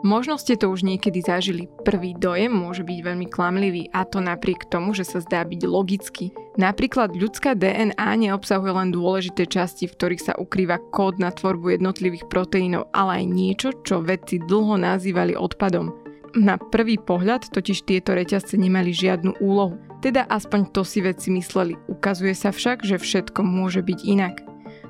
Možno 0.00 0.40
ste 0.40 0.56
to 0.56 0.72
už 0.72 0.80
niekedy 0.80 1.20
zažili. 1.20 1.68
Prvý 1.84 2.16
dojem 2.16 2.48
môže 2.48 2.80
byť 2.80 2.98
veľmi 3.04 3.26
klamlivý 3.28 3.92
a 3.92 4.08
to 4.08 4.24
napriek 4.24 4.64
tomu, 4.72 4.96
že 4.96 5.04
sa 5.04 5.20
zdá 5.20 5.44
byť 5.44 5.60
logický. 5.68 6.32
Napríklad 6.56 7.12
ľudská 7.12 7.52
DNA 7.52 8.08
neobsahuje 8.28 8.72
len 8.72 8.88
dôležité 8.96 9.44
časti, 9.44 9.84
v 9.84 9.96
ktorých 9.96 10.24
sa 10.24 10.34
ukrýva 10.40 10.80
kód 10.88 11.20
na 11.20 11.28
tvorbu 11.28 11.76
jednotlivých 11.76 12.32
proteínov, 12.32 12.88
ale 12.96 13.20
aj 13.20 13.26
niečo, 13.28 13.68
čo 13.84 14.00
vedci 14.00 14.40
dlho 14.40 14.80
nazývali 14.80 15.36
odpadom. 15.36 15.92
Na 16.32 16.56
prvý 16.56 16.96
pohľad 16.96 17.52
totiž 17.52 17.84
tieto 17.84 18.16
reťazce 18.16 18.56
nemali 18.56 18.94
žiadnu 18.94 19.42
úlohu. 19.42 19.76
Teda 20.00 20.24
aspoň 20.30 20.72
to 20.72 20.80
si 20.80 21.04
vedci 21.04 21.28
mysleli. 21.34 21.76
Ukazuje 21.92 22.32
sa 22.32 22.54
však, 22.54 22.88
že 22.88 22.96
všetko 22.96 23.44
môže 23.44 23.84
byť 23.84 24.00
inak. 24.06 24.40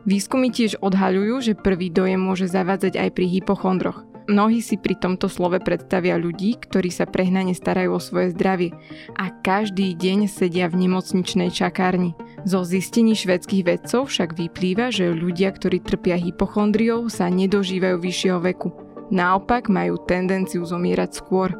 Výskumy 0.05 0.53
tiež 0.55 0.79
odhaľujú, 0.79 1.35
že 1.41 1.59
prvý 1.59 1.91
dojem 1.91 2.21
môže 2.21 2.47
zavádzať 2.47 2.95
aj 2.95 3.11
pri 3.17 3.27
hypochondroch. 3.27 4.10
Mnohí 4.31 4.63
si 4.63 4.79
pri 4.79 4.95
tomto 4.95 5.27
slove 5.27 5.59
predstavia 5.59 6.15
ľudí, 6.15 6.55
ktorí 6.63 6.95
sa 6.95 7.03
prehnane 7.03 7.51
starajú 7.51 7.99
o 7.99 8.01
svoje 8.01 8.31
zdravie 8.31 8.71
a 9.19 9.35
každý 9.43 9.91
deň 9.99 10.31
sedia 10.31 10.71
v 10.71 10.87
nemocničnej 10.87 11.51
čakárni. 11.51 12.15
Zo 12.47 12.63
zistení 12.63 13.19
švedských 13.19 13.67
vedcov 13.67 14.07
však 14.07 14.39
vyplýva, 14.39 14.95
že 14.95 15.11
ľudia, 15.11 15.51
ktorí 15.51 15.83
trpia 15.83 16.15
hypochondriou, 16.15 17.11
sa 17.11 17.27
nedožívajú 17.27 17.99
vyššieho 17.99 18.39
veku. 18.39 18.71
Naopak 19.11 19.67
majú 19.67 19.99
tendenciu 20.07 20.63
zomierať 20.63 21.11
skôr. 21.11 21.51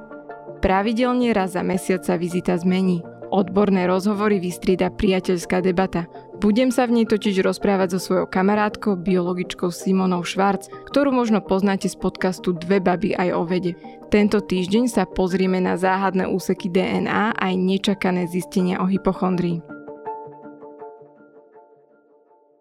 Pravidelne 0.63 1.35
raz 1.35 1.59
za 1.59 1.67
mesiac 1.67 2.07
sa 2.07 2.15
vizita 2.15 2.55
zmení. 2.55 3.03
Odborné 3.31 3.87
rozhovory 3.87 4.43
vystrieda 4.43 4.91
priateľská 4.91 5.63
debata. 5.63 6.11
Budem 6.43 6.75
sa 6.75 6.91
v 6.91 6.99
nej 6.99 7.07
totiž 7.07 7.47
rozprávať 7.47 7.95
so 7.95 7.99
svojou 8.03 8.27
kamarátkou, 8.27 8.99
biologičkou 8.99 9.71
Simonou 9.71 10.27
Švarc, 10.27 10.67
ktorú 10.91 11.15
možno 11.15 11.39
poznáte 11.39 11.87
z 11.87 11.95
podcastu 11.95 12.51
Dve 12.51 12.83
baby 12.83 13.15
aj 13.15 13.29
o 13.31 13.47
vede. 13.47 13.79
Tento 14.11 14.43
týždeň 14.43 14.91
sa 14.91 15.07
pozrieme 15.07 15.63
na 15.63 15.79
záhadné 15.79 16.27
úseky 16.27 16.75
DNA 16.75 17.39
aj 17.39 17.55
nečakané 17.55 18.27
zistenia 18.27 18.83
o 18.83 18.91
hypochondrii. 18.91 19.80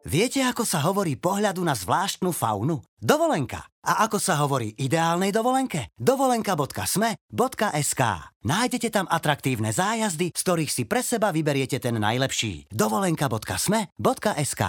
Viete, 0.08 0.40
ako 0.40 0.64
sa 0.64 0.80
hovorí 0.88 1.20
pohľadu 1.20 1.60
na 1.60 1.76
zvláštnu 1.76 2.32
faunu? 2.32 2.80
Dovolenka. 3.04 3.68
A 3.84 4.08
ako 4.08 4.16
sa 4.16 4.40
hovorí 4.40 4.72
ideálnej 4.80 5.36
dovolenke? 5.36 5.92
Dovolenka.sme.sk 6.00 8.02
Nájdete 8.40 8.96
tam 8.96 9.12
atraktívne 9.12 9.76
zájazdy, 9.76 10.32
z 10.32 10.40
ktorých 10.40 10.72
si 10.72 10.88
pre 10.88 11.04
seba 11.04 11.36
vyberiete 11.36 11.84
ten 11.84 12.00
najlepší. 12.00 12.72
Dovolenka.sme.sk 12.72 14.64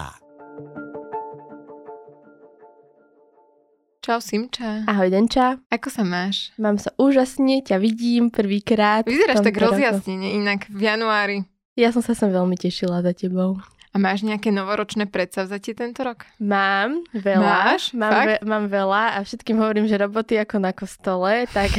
Čau 4.02 4.18
Simča. 4.18 4.82
Ahoj 4.90 5.14
Denča. 5.14 5.62
Ako 5.70 5.94
sa 5.94 6.02
máš? 6.02 6.50
Mám 6.58 6.82
sa 6.82 6.90
úžasne, 6.98 7.62
ťa 7.62 7.78
vidím 7.78 8.34
prvýkrát. 8.34 9.06
Vyzeráš 9.06 9.46
tak 9.46 9.54
rozjasnenie, 9.54 10.42
inak 10.42 10.66
v 10.66 10.90
januári. 10.90 11.46
Ja 11.78 11.94
som 11.94 12.02
sa 12.02 12.18
sem 12.18 12.34
veľmi 12.34 12.58
tešila 12.58 13.06
za 13.06 13.14
tebou. 13.14 13.62
A 13.90 13.98
máš 13.98 14.22
nejaké 14.22 14.54
novoročné 14.54 15.10
predsavzatie 15.10 15.74
tento 15.74 16.06
rok? 16.06 16.22
Mám, 16.38 17.02
veľa. 17.10 17.42
Máš? 17.42 17.90
Mám, 17.90 18.12
ve, 18.22 18.36
mám 18.46 18.64
veľa 18.70 19.18
a 19.18 19.26
všetkým 19.26 19.58
hovorím, 19.58 19.90
že 19.90 19.98
roboty 19.98 20.38
ako 20.38 20.62
na 20.62 20.70
kostole, 20.70 21.44
tak... 21.56 21.74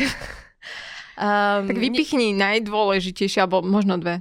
um, 1.16 1.64
tak 1.72 1.78
vypichni 1.80 2.36
ne... 2.36 2.60
najdôležitejšie, 2.60 3.48
alebo 3.48 3.64
možno 3.64 3.96
dve. 3.96 4.20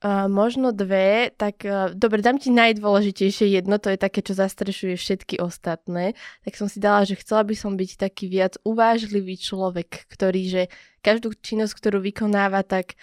Uh, 0.00 0.28
možno 0.32 0.72
dve, 0.72 1.32
tak 1.36 1.64
uh, 1.64 1.92
dobre, 1.92 2.20
dám 2.20 2.36
ti 2.36 2.52
najdôležitejšie 2.52 3.56
jedno, 3.56 3.80
to 3.80 3.92
je 3.92 4.00
také, 4.00 4.20
čo 4.20 4.36
zastrešuje 4.36 5.00
všetky 5.00 5.40
ostatné. 5.40 6.12
Tak 6.44 6.60
som 6.60 6.68
si 6.68 6.76
dala, 6.76 7.08
že 7.08 7.20
chcela 7.20 7.44
by 7.44 7.56
som 7.56 7.72
byť 7.72 8.00
taký 8.00 8.28
viac 8.28 8.60
uvážlivý 8.68 9.40
človek, 9.40 10.08
ktorý, 10.12 10.42
že 10.48 10.62
každú 11.00 11.32
činnosť, 11.32 11.72
ktorú 11.76 11.98
vykonáva, 12.04 12.60
tak 12.64 12.96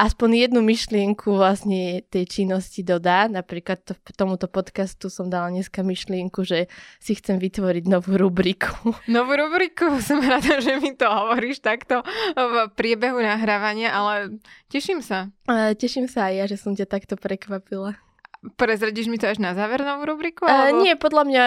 aspoň 0.00 0.48
jednu 0.48 0.64
myšlienku 0.64 1.34
vlastne 1.36 2.00
tej 2.08 2.24
činnosti 2.24 2.80
dodá. 2.80 3.28
Napríklad 3.28 3.84
to, 3.84 3.92
tomuto 4.16 4.48
podcastu 4.48 5.12
som 5.12 5.28
dala 5.28 5.52
dneska 5.52 5.84
myšlienku, 5.84 6.40
že 6.46 6.72
si 7.02 7.12
chcem 7.18 7.36
vytvoriť 7.36 7.84
novú 7.90 8.16
rubriku. 8.16 8.94
Novú 9.10 9.36
rubriku? 9.36 10.00
Som 10.00 10.24
rada, 10.24 10.62
že 10.62 10.80
mi 10.80 10.96
to 10.96 11.04
hovoríš 11.04 11.60
takto 11.60 12.00
v 12.32 12.54
priebehu 12.72 13.20
nahrávania, 13.20 13.92
ale 13.92 14.40
teším 14.72 15.04
sa. 15.04 15.28
Uh, 15.44 15.76
teším 15.76 16.08
sa 16.08 16.30
aj 16.30 16.34
ja, 16.38 16.44
že 16.48 16.56
som 16.56 16.72
ťa 16.72 16.86
takto 16.88 17.20
prekvapila. 17.20 17.98
Prezradíš 18.56 19.12
mi 19.12 19.20
to 19.20 19.28
až 19.28 19.36
na 19.36 19.52
záver 19.52 19.84
novú 19.84 20.08
rubriku? 20.08 20.48
Alebo... 20.48 20.80
Uh, 20.80 20.82
nie, 20.86 20.96
podľa 20.96 21.24
mňa 21.28 21.44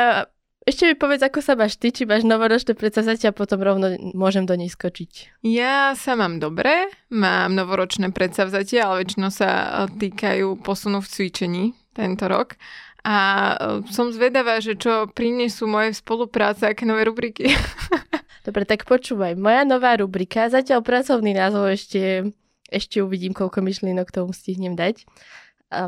ešte 0.63 0.87
mi 0.87 0.95
povedz, 0.95 1.19
ako 1.27 1.43
sa 1.43 1.59
máš 1.59 1.75
ty, 1.75 1.91
či 1.91 2.07
máš 2.07 2.23
novoročné 2.23 2.71
predsavzatia 2.71 3.31
a 3.31 3.35
potom 3.35 3.59
rovno 3.59 3.99
môžem 4.15 4.47
do 4.47 4.55
nej 4.55 4.71
skočiť. 4.71 5.43
Ja 5.43 5.91
sa 5.99 6.15
mám 6.15 6.39
dobre, 6.39 6.87
mám 7.11 7.51
novoročné 7.51 8.15
predsavzatie, 8.15 8.79
ale 8.79 9.03
väčšinou 9.03 9.27
sa 9.27 9.49
e, 9.51 9.67
týkajú 9.99 10.63
posunu 10.63 11.03
v 11.03 11.11
cvičení 11.11 11.63
tento 11.91 12.31
rok. 12.31 12.55
A 13.03 13.15
e, 13.19 13.55
som 13.91 14.15
zvedavá, 14.15 14.63
že 14.63 14.79
čo 14.79 15.11
prinesú 15.11 15.67
moje 15.67 15.99
spolupráce, 15.99 16.63
aké 16.63 16.87
nové 16.87 17.03
rubriky. 17.11 17.51
Dobre, 18.47 18.63
tak 18.63 18.87
počúvaj. 18.87 19.35
Moja 19.35 19.67
nová 19.67 19.99
rubrika, 19.99 20.47
zatiaľ 20.47 20.79
pracovný 20.79 21.35
názov 21.35 21.75
ešte, 21.75 22.31
ešte 22.71 23.03
uvidím, 23.03 23.35
koľko 23.35 23.59
myšlienok 23.59 24.15
tomu 24.15 24.31
stihnem 24.31 24.79
dať 24.79 25.03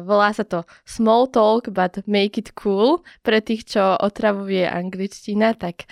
volá 0.01 0.33
sa 0.33 0.43
to 0.43 0.65
Small 0.83 1.29
Talk, 1.29 1.69
but 1.69 2.01
make 2.09 2.37
it 2.37 2.57
cool. 2.57 3.05
Pre 3.21 3.39
tých, 3.41 3.77
čo 3.77 3.95
otravuje 3.99 4.65
angličtina, 4.65 5.53
tak 5.53 5.85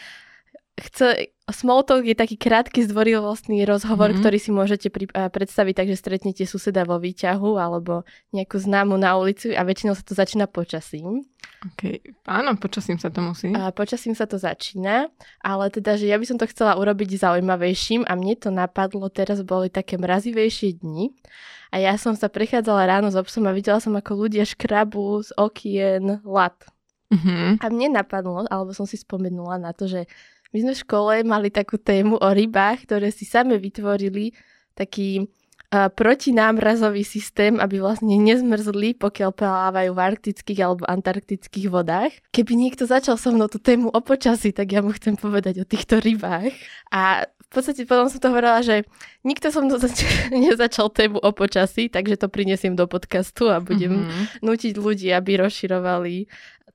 chce, 0.77 1.33
small 1.51 1.83
talk 1.83 2.05
je 2.05 2.15
taký 2.17 2.39
krátky 2.39 2.87
zdvorilostný 2.89 3.61
rozhovor, 3.67 4.09
mm-hmm. 4.09 4.21
ktorý 4.23 4.37
si 4.39 4.51
môžete 4.51 4.87
pri, 4.89 5.05
a, 5.13 5.29
predstaviť 5.29 5.73
tak, 5.75 5.87
že 5.91 5.99
stretnete 5.99 6.43
suseda 6.49 6.87
vo 6.87 6.97
výťahu 6.97 7.59
alebo 7.59 8.07
nejakú 8.33 8.57
známu 8.57 8.97
na 8.97 9.13
ulici 9.19 9.53
a 9.53 9.61
väčšinou 9.61 9.93
sa 9.93 10.03
to 10.05 10.17
začína 10.17 10.49
počasím. 10.49 11.27
Okay. 11.63 12.03
Áno, 12.27 12.59
počasím 12.59 12.99
sa 12.99 13.07
to 13.07 13.23
musí. 13.23 13.55
A 13.55 13.71
počasím 13.71 14.19
sa 14.19 14.27
to 14.27 14.35
začína, 14.35 15.07
ale 15.39 15.71
teda, 15.71 15.95
že 15.95 16.11
ja 16.11 16.19
by 16.19 16.25
som 16.27 16.35
to 16.35 16.49
chcela 16.51 16.75
urobiť 16.75 17.15
zaujímavejším 17.15 18.03
a 18.03 18.13
mne 18.19 18.35
to 18.35 18.51
napadlo, 18.51 19.07
teraz 19.07 19.39
boli 19.47 19.71
také 19.71 19.95
mrazivejšie 19.95 20.83
dni 20.83 21.15
a 21.73 21.81
ja 21.81 21.97
som 21.97 22.13
sa 22.13 22.29
prechádzala 22.29 22.85
ráno 22.85 23.09
s 23.09 23.17
obsom 23.17 23.49
a 23.49 23.55
videla 23.57 23.81
som, 23.81 23.97
ako 23.97 24.29
ľudia 24.29 24.45
škrabu 24.45 25.25
z 25.25 25.33
okien 25.41 26.21
lat. 26.21 26.53
Mm-hmm. 27.09 27.49
A 27.57 27.65
mne 27.73 27.97
napadlo, 27.97 28.45
alebo 28.45 28.77
som 28.77 28.85
si 28.85 29.01
spomenula 29.01 29.57
na 29.57 29.73
to, 29.73 29.89
že 29.89 30.05
my 30.53 30.61
sme 30.61 30.71
v 30.77 30.81
škole 30.85 31.13
mali 31.25 31.49
takú 31.49 31.81
tému 31.81 32.21
o 32.21 32.29
rybách, 32.29 32.85
ktoré 32.85 33.09
si 33.09 33.25
same 33.25 33.57
vytvorili 33.57 34.37
taký 34.77 35.25
uh, 35.25 35.89
protinámrazový 35.89 37.01
systém, 37.01 37.57
aby 37.57 37.81
vlastne 37.81 38.21
nezmrzli, 38.21 38.93
pokiaľ 39.01 39.33
plávajú 39.33 39.97
v 39.97 40.03
arktických 40.13 40.59
alebo 40.61 40.85
antarktických 40.85 41.73
vodách. 41.73 42.13
Keby 42.29 42.53
niekto 42.53 42.85
začal 42.85 43.17
so 43.17 43.33
mnou 43.33 43.49
tú 43.49 43.57
tému 43.57 43.89
o 43.89 43.99
počasí, 44.05 44.53
tak 44.53 44.77
ja 44.77 44.85
mu 44.85 44.93
chcem 44.93 45.17
povedať 45.17 45.65
o 45.65 45.65
týchto 45.65 45.97
rybách. 45.97 46.53
A 46.93 47.25
v 47.53 47.61
podstate 47.61 47.85
potom 47.85 48.09
som 48.09 48.17
to 48.17 48.33
hovorila, 48.33 48.65
že 48.65 48.81
nikto 49.21 49.53
som 49.53 49.69
to 49.69 49.77
zač- 49.77 50.09
nezačal 50.33 50.89
tému 50.89 51.21
o 51.21 51.29
počasí, 51.29 51.85
takže 51.85 52.17
to 52.17 52.25
prinesiem 52.25 52.73
do 52.73 52.89
podcastu 52.89 53.53
a 53.53 53.61
budem 53.61 54.01
mm-hmm. 54.01 54.41
nutiť 54.41 54.73
ľudí, 54.73 55.13
aby 55.13 55.37
rozširovali 55.37 56.25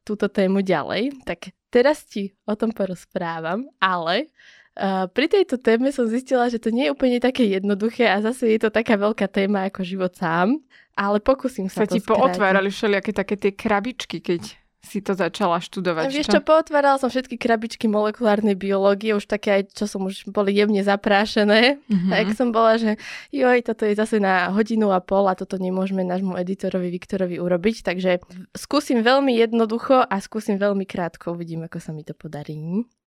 túto 0.06 0.30
tému 0.30 0.62
ďalej. 0.62 1.18
Tak 1.26 1.50
teraz 1.74 2.06
ti 2.06 2.38
o 2.46 2.54
tom 2.54 2.70
porozprávam, 2.70 3.66
ale 3.82 4.30
uh, 4.78 5.10
pri 5.10 5.26
tejto 5.26 5.58
téme 5.58 5.90
som 5.90 6.06
zistila, 6.06 6.46
že 6.46 6.62
to 6.62 6.70
nie 6.70 6.86
je 6.86 6.94
úplne 6.94 7.18
také 7.18 7.42
jednoduché 7.42 8.06
a 8.06 8.22
zase 8.22 8.54
je 8.54 8.62
to 8.62 8.70
taká 8.70 8.94
veľká 8.94 9.26
téma 9.26 9.66
ako 9.66 9.82
život 9.82 10.14
sám, 10.14 10.62
ale 10.94 11.18
pokúsim 11.18 11.66
sa, 11.66 11.82
sa 11.82 11.90
to 11.90 11.98
ti 11.98 12.06
skrátiť. 12.06 12.22
pootvárali 12.22 12.70
všelijaké 12.70 13.10
také 13.10 13.34
tie 13.34 13.50
krabičky, 13.50 14.22
keď 14.22 14.54
si 14.88 15.04
to 15.04 15.12
začala 15.12 15.60
študovať. 15.60 16.08
Vieš 16.08 16.32
čo, 16.32 16.40
pootvárala 16.40 16.96
som 16.96 17.12
všetky 17.12 17.36
krabičky 17.36 17.84
molekulárnej 17.84 18.56
biológie, 18.56 19.12
už 19.12 19.28
také 19.28 19.60
aj, 19.60 19.76
čo 19.76 19.84
som 19.84 20.08
už 20.08 20.32
boli 20.32 20.56
jemne 20.56 20.80
zaprášené. 20.80 21.76
Mm-hmm. 21.84 22.10
Tak 22.10 22.26
som 22.32 22.48
bola, 22.48 22.80
že 22.80 22.96
joj, 23.28 23.60
toto 23.60 23.84
je 23.84 23.92
zase 23.92 24.16
na 24.16 24.48
hodinu 24.48 24.88
a 24.88 25.04
pol 25.04 25.28
a 25.28 25.36
toto 25.36 25.60
nemôžeme 25.60 26.00
nášmu 26.00 26.40
editorovi 26.40 26.88
Viktorovi 26.88 27.36
urobiť, 27.36 27.84
takže 27.84 28.24
skúsim 28.56 29.04
veľmi 29.04 29.36
jednoducho 29.36 30.00
a 30.00 30.16
skúsim 30.24 30.56
veľmi 30.56 30.88
krátko, 30.88 31.36
uvidím, 31.36 31.68
ako 31.68 31.78
sa 31.78 31.92
mi 31.92 32.00
to 32.02 32.16
podarí. 32.16 32.56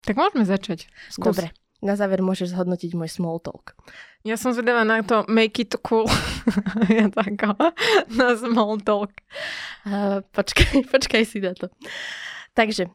Tak 0.06 0.16
môžeme 0.16 0.46
začať. 0.48 0.88
Skús. 1.10 1.34
Dobre, 1.34 1.50
na 1.84 2.00
záver 2.00 2.24
môžeš 2.24 2.56
zhodnotiť 2.56 2.96
môj 2.96 3.12
small 3.12 3.40
talk. 3.42 3.76
Ja 4.26 4.40
som 4.40 4.56
zvedavá 4.56 4.82
na 4.82 5.06
to 5.06 5.28
make 5.30 5.62
it 5.62 5.76
cool. 5.86 6.10
ja 6.90 7.12
tako, 7.12 7.54
na 8.10 8.34
small 8.40 8.82
talk. 8.82 9.12
Uh, 9.86 10.26
počkaj, 10.34 10.86
počkaj 10.94 11.24
si 11.28 11.44
na 11.44 11.54
to. 11.54 11.70
Takže, 12.56 12.90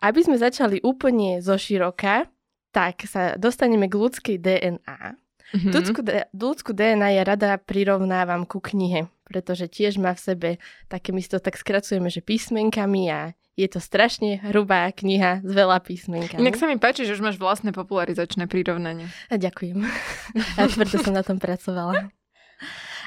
aby 0.00 0.20
sme 0.24 0.40
začali 0.40 0.80
úplne 0.80 1.44
zo 1.44 1.58
široka, 1.58 2.30
tak 2.70 3.02
sa 3.04 3.34
dostaneme 3.34 3.90
k 3.90 3.98
ľudskej 3.98 4.36
DNA. 4.38 5.18
Mm-hmm. 5.50 5.72
Ľudskú, 5.74 6.00
ľudskú 6.30 6.70
DNA 6.70 7.18
ja 7.18 7.22
rada 7.26 7.58
prirovnávam 7.58 8.46
ku 8.46 8.62
knihe, 8.62 9.10
pretože 9.26 9.66
tiež 9.66 9.98
má 9.98 10.14
v 10.14 10.22
sebe 10.22 10.50
také, 10.86 11.10
my 11.10 11.18
to 11.26 11.42
tak 11.42 11.58
skracujeme, 11.58 12.06
že 12.06 12.22
písmenkami 12.22 13.10
a 13.10 13.34
je 13.60 13.68
to 13.68 13.78
strašne 13.78 14.40
hrubá 14.42 14.88
kniha 14.90 15.40
s 15.40 15.50
veľa 15.50 15.78
písmenkami. 15.78 16.40
Inak 16.40 16.56
sa 16.56 16.64
mi 16.64 16.74
páči, 16.74 17.04
že 17.04 17.12
už 17.12 17.22
máš 17.22 17.36
vlastné 17.36 17.70
popularizačné 17.70 18.44
prirovnanie. 18.44 19.06
A 19.28 19.36
ďakujem. 19.36 19.84
A 20.58 20.64
tvrdo 20.64 20.96
som 20.98 21.12
na 21.12 21.20
tom 21.20 21.36
pracovala. 21.36 22.08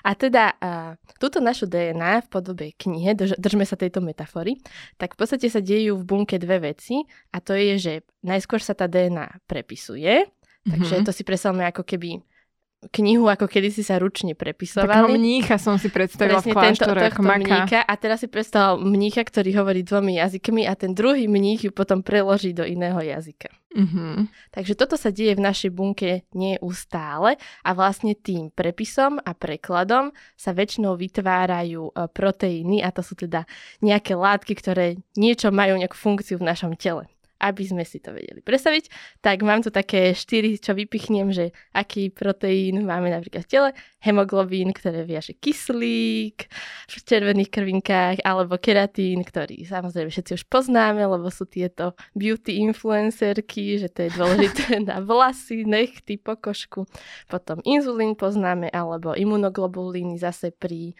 A 0.01 0.11
teda 0.13 0.51
uh, 0.53 0.67
túto 1.15 1.39
našu 1.39 1.63
DNA 1.63 2.21
v 2.21 2.29
podobe 2.29 2.65
knihe, 2.73 3.13
drž- 3.13 3.39
držme 3.39 3.63
sa 3.63 3.73
tejto 3.73 3.97
metafory, 3.99 4.59
tak 4.95 5.15
v 5.15 5.17
podstate 5.17 5.47
sa 5.47 5.57
dejú 5.57 5.95
v 5.95 6.03
bunke 6.03 6.35
dve 6.35 6.59
veci 6.65 6.99
a 7.29 7.39
to 7.39 7.53
je, 7.53 7.79
že 7.79 7.93
najskôr 8.19 8.59
sa 8.59 8.73
tá 8.73 8.85
DNA 8.85 9.39
prepisuje, 9.45 10.27
takže 10.61 10.99
Mhm. 10.99 11.03
to 11.03 11.11
si 11.11 11.23
predstavme 11.23 11.63
ako 11.63 11.81
keby 11.81 12.19
knihu, 12.91 13.29
ako 13.29 13.47
kedysi 13.47 13.85
sa 13.85 14.01
ručne 14.01 14.33
Takého 14.33 14.55
prepisovali. 14.57 15.15
mnícha 15.15 15.55
som 15.61 15.79
si 15.79 15.87
predstavila 15.87 16.43
v 16.43 16.51
kláštore, 16.51 17.13
maká. 17.21 17.39
mnícha 17.39 17.79
a 17.85 17.93
teraz 17.95 18.25
si 18.25 18.27
predstav 18.27 18.81
mnícha, 18.81 19.23
ktorý 19.23 19.55
hovorí 19.61 19.85
dvomi 19.85 20.19
jazykmi 20.19 20.67
a 20.67 20.73
ten 20.75 20.91
druhý 20.91 21.29
mních 21.29 21.69
ju 21.69 21.71
potom 21.71 22.03
preloží 22.03 22.51
do 22.51 22.65
iného 22.65 22.99
jazyka. 22.99 23.53
Mhm. 23.73 24.29
Takže 24.53 24.73
toto 24.77 24.93
sa 25.01 25.09
deje 25.09 25.33
v 25.33 25.45
našej 25.45 25.71
bunke 25.73 26.29
neustále 26.37 27.41
a 27.65 27.69
vlastne 27.73 28.13
tým 28.13 28.53
prepisom 28.53 29.17
a 29.17 29.33
prekladom 29.33 30.13
sa 30.37 30.53
väčšinou 30.53 30.93
vytvárajú 30.93 31.89
e, 31.89 31.91
proteíny 32.13 32.85
a 32.85 32.93
to 32.93 33.01
sú 33.01 33.17
teda 33.17 33.49
nejaké 33.81 34.13
látky, 34.13 34.53
ktoré 34.53 35.01
niečo 35.17 35.49
majú 35.49 35.73
nejakú 35.73 35.97
funkciu 35.97 36.37
v 36.37 36.53
našom 36.53 36.77
tele. 36.77 37.09
Aby 37.43 37.67
sme 37.67 37.83
si 37.83 37.99
to 37.99 38.15
vedeli 38.15 38.39
predstaviť, 38.39 38.87
tak 39.19 39.43
mám 39.43 39.59
tu 39.59 39.67
také 39.67 40.15
štyri, 40.15 40.55
čo 40.55 40.71
vypichnem, 40.71 41.35
že 41.35 41.51
aký 41.75 42.07
proteín 42.07 42.87
máme 42.87 43.11
napríklad 43.11 43.43
v 43.43 43.51
tele. 43.51 43.69
Hemoglobín, 43.99 44.71
ktoré 44.71 45.03
viaže 45.03 45.35
kyslík 45.35 46.47
v 46.87 46.95
červených 47.03 47.51
krvinkách, 47.51 48.23
alebo 48.23 48.55
keratín, 48.55 49.27
ktorý 49.27 49.67
samozrejme 49.67 50.07
všetci 50.07 50.31
už 50.39 50.43
poznáme, 50.47 51.03
lebo 51.03 51.27
sú 51.27 51.43
tieto 51.43 51.99
beauty 52.15 52.63
influencerky, 52.63 53.75
že 53.75 53.91
to 53.91 54.07
je 54.07 54.11
dôležité 54.15 54.79
na 54.87 55.03
vlasy, 55.03 55.67
nechty, 55.67 56.15
pokožku. 56.15 56.87
Potom 57.27 57.59
inzulín 57.67 58.15
poznáme, 58.15 58.71
alebo 58.71 59.11
imunoglobulíny 59.11 60.15
zase 60.15 60.55
pri 60.55 60.95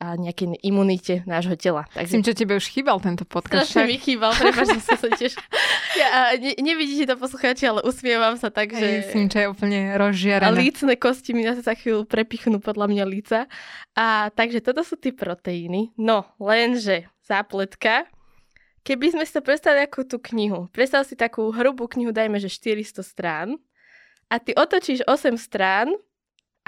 a 0.00 0.16
nejakej 0.16 0.56
imunite 0.64 1.20
nášho 1.28 1.60
tela. 1.60 1.84
Myslím, 1.92 2.24
že 2.24 2.32
tebe 2.32 2.56
už 2.56 2.72
chýbal 2.72 2.96
tento 3.04 3.28
podcast. 3.28 3.68
Strašne 3.68 3.84
mi 3.84 4.00
chýbal, 4.00 4.32
prepáč, 4.32 4.80
som 4.80 4.96
sa 4.96 5.08
tiež... 5.12 5.36
Ja, 6.00 6.08
a 6.08 6.20
ne, 6.40 6.56
nevidíte 6.56 7.12
to 7.12 7.20
poslucháči, 7.20 7.68
ale 7.68 7.84
usmievam 7.84 8.40
sa 8.40 8.48
tak, 8.48 8.72
že... 8.72 9.04
Myslím, 9.04 9.28
že 9.28 9.44
je 9.44 9.48
úplne 9.52 9.92
A 9.92 10.00
rozžiarená. 10.00 10.56
lícne 10.56 10.96
kosti 10.96 11.36
mi 11.36 11.44
zase 11.44 11.60
za 11.60 11.76
chvíľu 11.76 12.08
prepichnú 12.08 12.64
podľa 12.64 12.88
mňa 12.88 13.04
líca. 13.04 13.38
A 13.92 14.32
takže 14.32 14.64
toto 14.64 14.80
sú 14.80 14.96
tie 14.96 15.12
proteíny. 15.12 15.92
No, 16.00 16.24
lenže 16.40 17.04
zápletka. 17.20 18.08
Keby 18.80 19.12
sme 19.12 19.28
si 19.28 19.36
to 19.36 19.44
predstavili 19.44 19.84
ako 19.84 20.08
tú 20.08 20.16
knihu. 20.32 20.72
Predstav 20.72 21.04
si 21.04 21.12
takú 21.12 21.52
hrubú 21.52 21.84
knihu, 21.92 22.08
dajme, 22.16 22.40
že 22.40 22.48
400 22.48 23.04
strán. 23.04 23.60
A 24.32 24.40
ty 24.40 24.56
otočíš 24.56 25.04
8 25.04 25.36
strán 25.36 25.92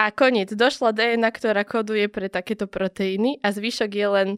a 0.03 0.11
koniec. 0.11 0.51
Došla 0.51 0.91
DNA, 0.91 1.29
ktorá 1.31 1.63
koduje 1.63 2.11
pre 2.11 2.27
takéto 2.27 2.67
proteíny 2.67 3.39
a 3.39 3.55
zvyšok 3.55 3.91
je 3.91 4.07
len 4.07 4.29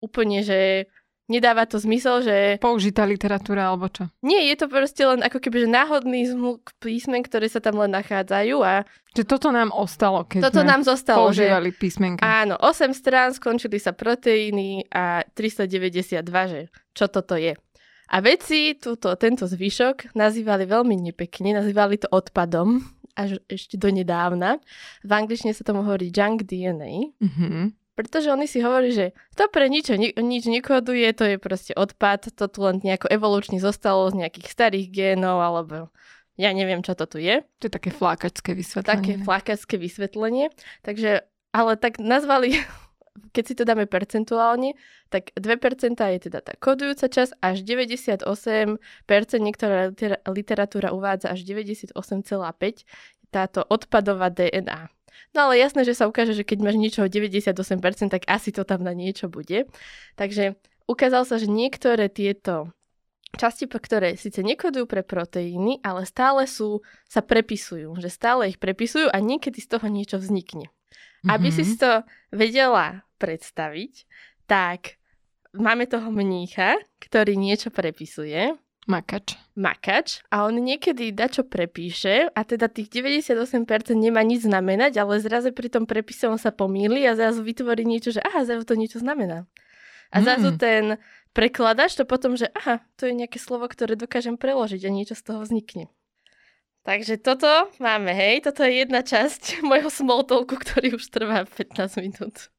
úplne, 0.00 0.40
že 0.40 0.88
nedáva 1.26 1.66
to 1.66 1.82
zmysel, 1.82 2.22
že 2.22 2.62
Použitá 2.62 3.02
literatúra 3.02 3.68
alebo 3.68 3.90
čo? 3.90 4.06
nie, 4.22 4.46
je 4.46 4.56
to 4.62 4.66
proste 4.70 5.02
len 5.02 5.20
ako 5.26 5.42
keby, 5.42 5.66
že 5.66 5.68
náhodný 5.68 6.20
zmluk 6.30 6.70
písmen, 6.78 7.20
ktoré 7.26 7.50
sa 7.50 7.58
tam 7.58 7.82
len 7.82 7.90
nachádzajú 7.90 8.56
a 8.62 8.86
Že 9.18 9.24
toto 9.26 9.50
nám 9.50 9.74
ostalo, 9.74 10.22
keď 10.22 10.40
toto 10.46 10.62
nám 10.62 10.86
zostalo, 10.86 11.34
že 11.34 11.50
používali 11.50 11.74
písmenka. 11.74 12.22
áno, 12.22 12.54
8 12.62 12.94
strán, 12.94 13.34
skončili 13.34 13.82
sa 13.82 13.90
proteíny 13.90 14.86
a 14.86 15.26
392, 15.34 16.22
že 16.46 16.60
čo 16.94 17.10
toto 17.10 17.34
je. 17.34 17.58
A 18.06 18.22
vedci 18.22 18.78
túto, 18.78 19.10
tento 19.18 19.50
zvyšok 19.50 20.14
nazývali 20.14 20.62
veľmi 20.62 20.94
nepekne, 21.10 21.58
nazývali 21.58 21.98
to 21.98 22.08
odpadom, 22.14 22.86
až 23.16 23.40
ešte 23.48 23.74
do 23.74 23.88
nedávna. 23.88 24.60
V 25.00 25.10
angličtine 25.10 25.50
sa 25.50 25.64
tomu 25.64 25.80
hovorí 25.82 26.12
junk 26.12 26.44
DNA, 26.44 27.16
Mhm. 27.18 27.72
pretože 27.96 28.28
oni 28.28 28.44
si 28.44 28.60
hovorí, 28.60 28.92
že 28.92 29.10
to 29.32 29.48
pre 29.48 29.66
nič, 29.66 29.88
ni- 29.90 30.12
nič 30.12 30.44
nekoduje, 30.44 31.08
to 31.10 31.24
je 31.24 31.36
proste 31.40 31.72
odpad, 31.72 32.28
to 32.30 32.44
tu 32.46 32.60
len 32.60 32.76
nejako 32.78 33.08
evolučne 33.08 33.56
zostalo 33.56 34.12
z 34.12 34.20
nejakých 34.20 34.52
starých 34.52 34.86
génov, 34.92 35.40
alebo 35.40 35.88
ja 36.36 36.52
neviem, 36.52 36.84
čo 36.84 36.92
to 36.92 37.08
tu 37.08 37.16
je. 37.16 37.40
To 37.58 37.66
je 37.66 37.72
také 37.72 37.88
flákačské 37.88 38.52
vysvetlenie. 38.52 38.92
Také 38.92 39.12
flákačské 39.24 39.80
vysvetlenie. 39.80 40.52
Takže, 40.84 41.24
ale 41.50 41.80
tak 41.80 41.96
nazvali, 41.96 42.60
keď 43.32 43.44
si 43.46 43.54
to 43.54 43.64
dáme 43.64 43.86
percentuálne, 43.86 44.74
tak 45.08 45.30
2% 45.34 45.96
je 45.96 46.18
teda 46.30 46.40
tá 46.42 46.52
kodujúca 46.58 47.06
časť, 47.06 47.38
až 47.40 47.56
98%, 47.62 48.22
niektorá 49.42 49.90
litera- 49.90 50.22
literatúra 50.26 50.88
uvádza 50.92 51.30
až 51.32 51.44
98,5% 51.44 52.84
táto 53.30 53.66
odpadová 53.66 54.30
DNA. 54.30 54.88
No 55.34 55.50
ale 55.50 55.60
jasné, 55.60 55.84
že 55.84 55.96
sa 55.96 56.08
ukáže, 56.08 56.32
že 56.32 56.44
keď 56.46 56.58
máš 56.62 56.76
niečoho 56.78 57.08
98%, 57.10 58.12
tak 58.12 58.22
asi 58.28 58.52
to 58.52 58.64
tam 58.64 58.84
na 58.84 58.92
niečo 58.96 59.28
bude. 59.28 59.68
Takže 60.14 60.56
ukázalo 60.88 61.24
sa, 61.28 61.36
že 61.36 61.50
niektoré 61.50 62.08
tieto 62.08 62.72
časti, 63.36 63.68
ktoré 63.68 64.16
síce 64.16 64.40
nekodujú 64.40 64.88
pre 64.88 65.02
proteíny, 65.04 65.82
ale 65.84 66.08
stále 66.08 66.48
sú, 66.48 66.80
sa 67.04 67.20
prepisujú. 67.20 67.98
Že 68.00 68.08
stále 68.08 68.42
ich 68.48 68.58
prepisujú 68.60 69.12
a 69.12 69.18
niekedy 69.20 69.60
z 69.60 69.76
toho 69.76 69.86
niečo 69.90 70.16
vznikne. 70.16 70.72
Aby 71.26 71.50
si 71.52 71.66
Mhm. 71.66 71.68
si 71.68 71.76
to 71.76 71.90
vedela 72.32 73.02
predstaviť, 73.16 74.06
tak 74.46 75.00
máme 75.52 75.88
toho 75.88 76.08
mnícha, 76.12 76.76
ktorý 77.00 77.34
niečo 77.34 77.72
prepisuje, 77.72 78.54
Makač. 78.86 79.34
makač 79.58 80.22
a 80.30 80.46
on 80.46 80.62
niekedy 80.62 81.10
dačo 81.10 81.42
prepíše 81.42 82.30
a 82.30 82.40
teda 82.46 82.70
tých 82.70 82.86
98% 82.94 83.34
nemá 83.98 84.22
nič 84.22 84.46
znamenať, 84.46 85.02
ale 85.02 85.18
zrazu 85.18 85.50
pri 85.50 85.66
tom 85.66 85.90
prepise 85.90 86.30
on 86.30 86.38
sa 86.38 86.54
pomýli 86.54 87.02
a 87.02 87.18
zrazu 87.18 87.42
vytvorí 87.42 87.82
niečo, 87.82 88.14
že 88.14 88.22
aha, 88.22 88.46
zrazu 88.46 88.62
to 88.62 88.78
niečo 88.78 89.02
znamená. 89.02 89.50
A 90.14 90.22
zrazu 90.22 90.54
Mm. 90.54 90.58
ten 90.62 90.82
prekladač 91.34 91.98
to 91.98 92.06
potom, 92.06 92.38
že 92.38 92.46
aha, 92.54 92.78
to 92.94 93.10
je 93.10 93.18
nejaké 93.18 93.42
slovo, 93.42 93.66
ktoré 93.66 93.98
dokážem 93.98 94.38
preložiť 94.38 94.86
a 94.86 94.94
niečo 94.94 95.18
z 95.18 95.22
toho 95.26 95.42
vznikne. 95.42 95.90
Takže 96.86 97.18
toto 97.18 97.50
máme, 97.82 98.14
hej, 98.14 98.46
toto 98.46 98.62
je 98.62 98.86
jedna 98.86 99.02
časť 99.02 99.58
môjho 99.66 99.90
small 99.90 100.22
talku, 100.22 100.54
ktorý 100.54 100.94
už 100.94 101.10
trvá 101.10 101.42
15 101.42 102.06
minút. 102.06 102.54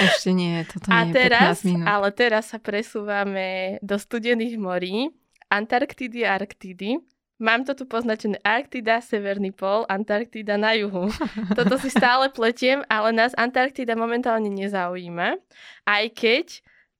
Ešte 0.00 0.30
nie, 0.30 0.64
toto 0.64 0.88
A 0.88 1.04
nie 1.04 1.12
je 1.12 1.14
teraz, 1.18 1.60
15 1.60 1.68
minút. 1.68 1.86
ale 1.86 2.08
teraz 2.10 2.44
sa 2.48 2.58
presúvame 2.58 3.48
do 3.80 3.94
studených 3.94 4.56
morí, 4.56 5.12
Antarktidy 5.48 6.24
a 6.24 6.36
Arktidy. 6.36 7.00
Mám 7.38 7.62
to 7.62 7.72
tu 7.72 7.84
poznačené 7.84 8.42
Arktida, 8.42 8.98
Severný 8.98 9.54
pol, 9.54 9.86
Antarktida 9.86 10.58
na 10.58 10.74
juhu. 10.74 11.06
Toto 11.56 11.78
si 11.78 11.88
stále 11.88 12.28
pletiem, 12.28 12.82
ale 12.86 13.12
nás 13.12 13.30
Antarktida 13.32 13.94
momentálne 13.94 14.50
nezaujíma, 14.50 15.38
aj 15.84 16.04
keď 16.12 16.46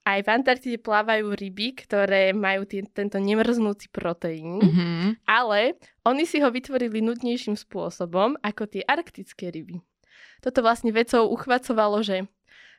aj 0.07 0.19
v 0.23 0.29
Antarktide 0.31 0.79
plávajú 0.79 1.37
ryby, 1.37 1.77
ktoré 1.77 2.33
majú 2.33 2.65
tý, 2.65 2.81
tento 2.89 3.19
nemrznúci 3.19 3.91
proteín, 3.91 4.57
Mhm. 4.57 5.21
ale 5.27 5.77
oni 6.01 6.25
si 6.25 6.39
ho 6.39 6.49
vytvorili 6.49 7.03
nudnejším 7.03 7.53
spôsobom 7.55 8.39
ako 8.41 8.65
tie 8.65 8.81
arktické 8.83 9.53
ryby. 9.53 9.85
Toto 10.41 10.63
vlastne 10.63 10.89
vedcov 10.89 11.29
uchvacovalo, 11.29 12.01
že 12.01 12.25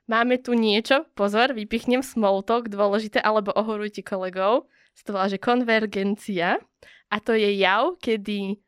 máme 0.10 0.42
tu 0.42 0.58
niečo, 0.58 1.06
pozor, 1.14 1.54
vypichnem 1.54 2.02
small 2.02 2.42
talk, 2.42 2.68
dôležité, 2.68 3.22
alebo 3.22 3.54
ohorujte 3.54 4.02
kolegov, 4.02 4.66
to 5.00 5.16
volá, 5.16 5.32
že 5.32 5.40
konvergencia 5.40 6.60
a 7.08 7.16
to 7.24 7.32
je 7.32 7.56
jav, 7.56 7.96
kedy 8.04 8.60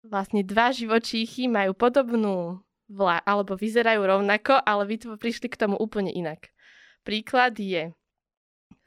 vlastne 0.00 0.40
dva 0.40 0.72
živočíchy 0.72 1.44
majú 1.44 1.76
podobnú 1.76 2.64
vla, 2.88 3.20
alebo 3.28 3.52
vyzerajú 3.52 4.00
rovnako, 4.00 4.56
ale 4.64 4.88
vytvo- 4.88 5.20
prišli 5.20 5.52
k 5.52 5.60
tomu 5.60 5.76
úplne 5.76 6.08
inak. 6.08 6.48
Príklad 7.04 7.60
je 7.60 7.92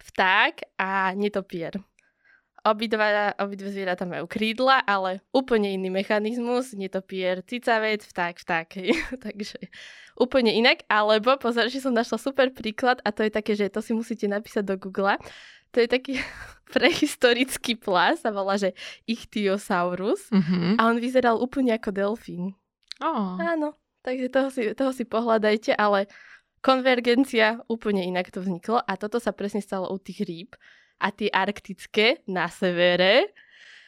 vták 0.01 0.73
a 0.81 1.13
netopier. 1.13 1.77
Obidva, 2.61 3.33
obidve 3.41 3.73
zvieratá 3.73 4.05
majú 4.05 4.29
krídla, 4.29 4.85
ale 4.85 5.25
úplne 5.33 5.73
iný 5.73 5.89
mechanizmus. 5.89 6.77
Netopier, 6.77 7.41
cicavec, 7.41 8.05
vták, 8.05 8.35
vták. 8.37 8.69
Takže 9.25 9.57
úplne 10.13 10.53
inak. 10.53 10.85
Alebo, 10.85 11.33
pozor, 11.41 11.73
že 11.73 11.81
som 11.81 11.89
našla 11.89 12.21
super 12.21 12.53
príklad 12.53 13.01
a 13.01 13.09
to 13.09 13.25
je 13.25 13.31
také, 13.33 13.57
že 13.57 13.73
to 13.73 13.81
si 13.81 13.97
musíte 13.97 14.29
napísať 14.29 14.61
do 14.61 14.77
Google. 14.77 15.17
To 15.73 15.81
je 15.81 15.89
taký 15.89 16.21
prehistorický 16.73 17.81
plas 17.81 18.21
a 18.21 18.29
volá, 18.29 18.61
že 18.61 18.77
Ichthyosaurus. 19.09 20.29
Mhm. 20.29 20.77
A 20.77 20.85
on 20.85 21.01
vyzeral 21.01 21.41
úplne 21.41 21.73
ako 21.73 21.89
delfín. 21.89 22.53
Ó, 23.01 23.41
Áno, 23.41 23.73
takže 24.05 24.29
toho 24.29 24.53
si, 24.53 24.61
toho 24.77 24.93
si 24.93 25.09
pohľadajte, 25.09 25.73
ale 25.73 26.05
konvergencia 26.61 27.65
úplne 27.65 28.05
inak 28.05 28.29
to 28.29 28.45
vzniklo 28.45 28.77
a 28.77 28.93
toto 28.93 29.17
sa 29.17 29.33
presne 29.33 29.65
stalo 29.65 29.89
u 29.89 29.97
tých 29.97 30.21
rýb 30.21 30.53
a 31.01 31.09
tie 31.09 31.33
arktické 31.33 32.21
na 32.29 32.45
severe. 32.45 33.33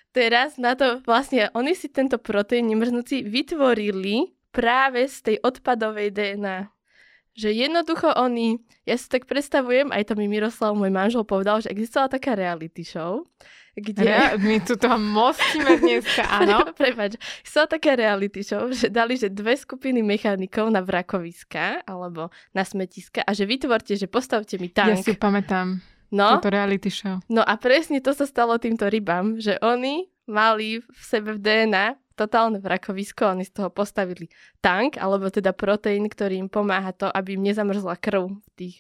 Teraz 0.10 0.58
na 0.58 0.74
to 0.74 1.02
vlastne, 1.06 1.54
oni 1.54 1.78
si 1.78 1.90
tento 1.90 2.18
proteín 2.18 2.70
nemrznúci 2.70 3.22
vytvorili 3.22 4.34
práve 4.54 5.06
z 5.10 5.18
tej 5.22 5.38
odpadovej 5.42 6.14
DNA. 6.14 6.70
že 7.34 7.50
jednoducho 7.50 8.14
oni, 8.14 8.62
ja 8.86 8.94
si 8.94 9.10
tak 9.10 9.26
predstavujem, 9.26 9.90
aj 9.90 10.06
to 10.06 10.14
mi 10.14 10.30
Miroslav, 10.30 10.78
môj 10.78 10.94
manžel, 10.94 11.26
povedal, 11.26 11.66
že 11.66 11.74
existovala 11.74 12.14
taká 12.14 12.38
reality 12.38 12.86
show, 12.86 13.26
kde... 13.74 14.06
Ja, 14.06 14.38
my 14.38 14.62
tu 14.62 14.78
to 14.78 14.86
mostíme 15.02 15.82
dneska, 15.82 16.22
áno. 16.46 16.70
Prepač, 16.78 17.18
sa 17.42 17.66
taká 17.66 17.98
reality 17.98 18.46
show, 18.46 18.70
že 18.70 18.94
dali, 18.94 19.18
že 19.18 19.34
dve 19.34 19.58
skupiny 19.58 20.06
mechanikov 20.06 20.70
na 20.70 20.86
vrakoviska 20.86 21.82
alebo 21.90 22.30
na 22.54 22.62
smetiska 22.62 23.26
a 23.26 23.34
že 23.34 23.50
vytvorte, 23.50 23.98
že 23.98 24.06
postavte 24.06 24.62
mi 24.62 24.70
tank. 24.70 25.02
Ja 25.02 25.02
si 25.02 25.18
pamätám. 25.18 25.82
No, 26.14 26.38
Toto 26.38 26.54
reality 26.54 26.94
show. 26.94 27.18
no 27.26 27.42
a 27.42 27.58
presne 27.58 27.98
to 27.98 28.14
sa 28.14 28.30
stalo 28.30 28.62
týmto 28.62 28.86
rybám, 28.86 29.42
že 29.42 29.58
oni 29.66 30.06
mali 30.30 30.80
v 30.86 31.02
sebe 31.02 31.34
v 31.34 31.42
DNA 31.42 31.98
totálne 32.14 32.62
vrakovisko, 32.62 33.34
oni 33.34 33.44
z 33.50 33.58
toho 33.58 33.74
postavili 33.74 34.30
tank, 34.62 35.02
alebo 35.02 35.34
teda 35.34 35.50
proteín, 35.52 36.06
ktorý 36.06 36.46
im 36.46 36.50
pomáha 36.50 36.94
to, 36.94 37.10
aby 37.10 37.34
im 37.34 37.42
nezamrzla 37.42 37.98
krv 37.98 38.30
v 38.30 38.50
tých 38.54 38.76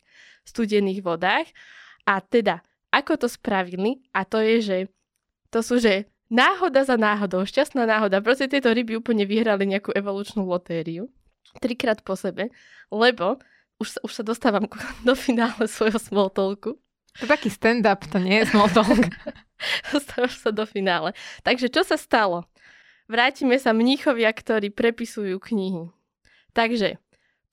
studených 0.46 1.02
vodách. 1.02 1.50
A 2.06 2.22
teda, 2.22 2.62
ako 2.94 3.26
to 3.26 3.28
spravili, 3.28 4.06
a 4.14 4.22
to 4.28 4.38
je, 4.38 4.56
že 4.62 4.78
to 5.50 5.66
sú, 5.66 5.82
že 5.82 6.06
náhoda 6.30 6.86
za 6.86 6.94
náhodou, 6.94 7.42
šťastná 7.46 7.90
náhoda, 7.90 8.22
proste 8.22 8.46
tieto 8.46 8.70
ryby 8.70 8.98
úplne 8.98 9.26
vyhrali 9.26 9.66
nejakú 9.66 9.90
evolučnú 9.98 10.46
lotériu, 10.46 11.10
trikrát 11.58 12.06
po 12.06 12.14
sebe, 12.14 12.54
lebo 12.94 13.42
už 13.82 13.98
už 14.06 14.12
sa 14.14 14.24
dostávam 14.24 14.70
do 15.08 15.14
finále 15.18 15.66
svojho 15.66 15.98
small 15.98 16.30
talku. 16.30 16.78
To 17.22 17.30
taký 17.30 17.54
stand-up, 17.54 18.10
to 18.10 18.18
nie 18.18 18.42
je 18.42 18.50
small 18.50 18.72
talk. 18.74 18.90
Dostávam 19.94 20.34
sa 20.34 20.50
do 20.50 20.66
finále. 20.66 21.14
Takže 21.46 21.70
čo 21.70 21.86
sa 21.86 21.94
stalo? 21.94 22.50
Vrátime 23.06 23.60
sa 23.62 23.76
mníchovia, 23.76 24.34
ktorí 24.34 24.74
prepisujú 24.74 25.38
knihy. 25.38 25.94
Takže 26.58 26.98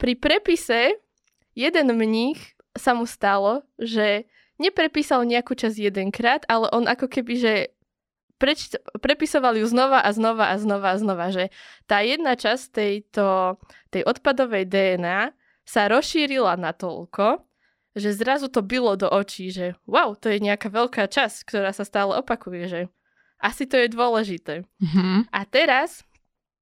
pri 0.00 0.12
prepise 0.16 0.96
jeden 1.52 1.88
mních 1.92 2.56
sa 2.72 2.96
mu 2.96 3.04
stalo, 3.04 3.66
že 3.76 4.24
neprepísal 4.56 5.28
nejakú 5.28 5.52
časť 5.52 5.76
jedenkrát, 5.76 6.42
ale 6.48 6.70
on 6.72 6.88
ako 6.88 7.10
keby, 7.10 7.34
že 7.36 7.54
preč, 8.40 8.72
prepisoval 9.04 9.60
ju 9.60 9.66
znova 9.68 10.00
a 10.00 10.10
znova 10.16 10.52
a 10.52 10.56
znova 10.56 10.96
a 10.96 11.00
znova, 11.00 11.26
že 11.28 11.52
tá 11.84 12.00
jedna 12.00 12.36
časť 12.38 12.64
tejto, 12.72 13.60
tej 13.92 14.08
odpadovej 14.08 14.64
DNA 14.64 15.36
sa 15.68 15.90
rozšírila 15.92 16.56
natoľko, 16.56 17.49
že 17.96 18.14
zrazu 18.14 18.46
to 18.46 18.62
bylo 18.62 18.94
do 18.94 19.10
očí, 19.10 19.50
že 19.50 19.74
wow, 19.86 20.14
to 20.14 20.30
je 20.30 20.38
nejaká 20.38 20.70
veľká 20.70 21.10
časť, 21.10 21.46
ktorá 21.46 21.70
sa 21.74 21.82
stále 21.82 22.14
opakuje, 22.18 22.62
že 22.70 22.80
asi 23.40 23.64
to 23.66 23.80
je 23.80 23.88
dôležité. 23.90 24.62
Mhm. 24.78 25.32
A 25.32 25.40
teraz 25.48 26.04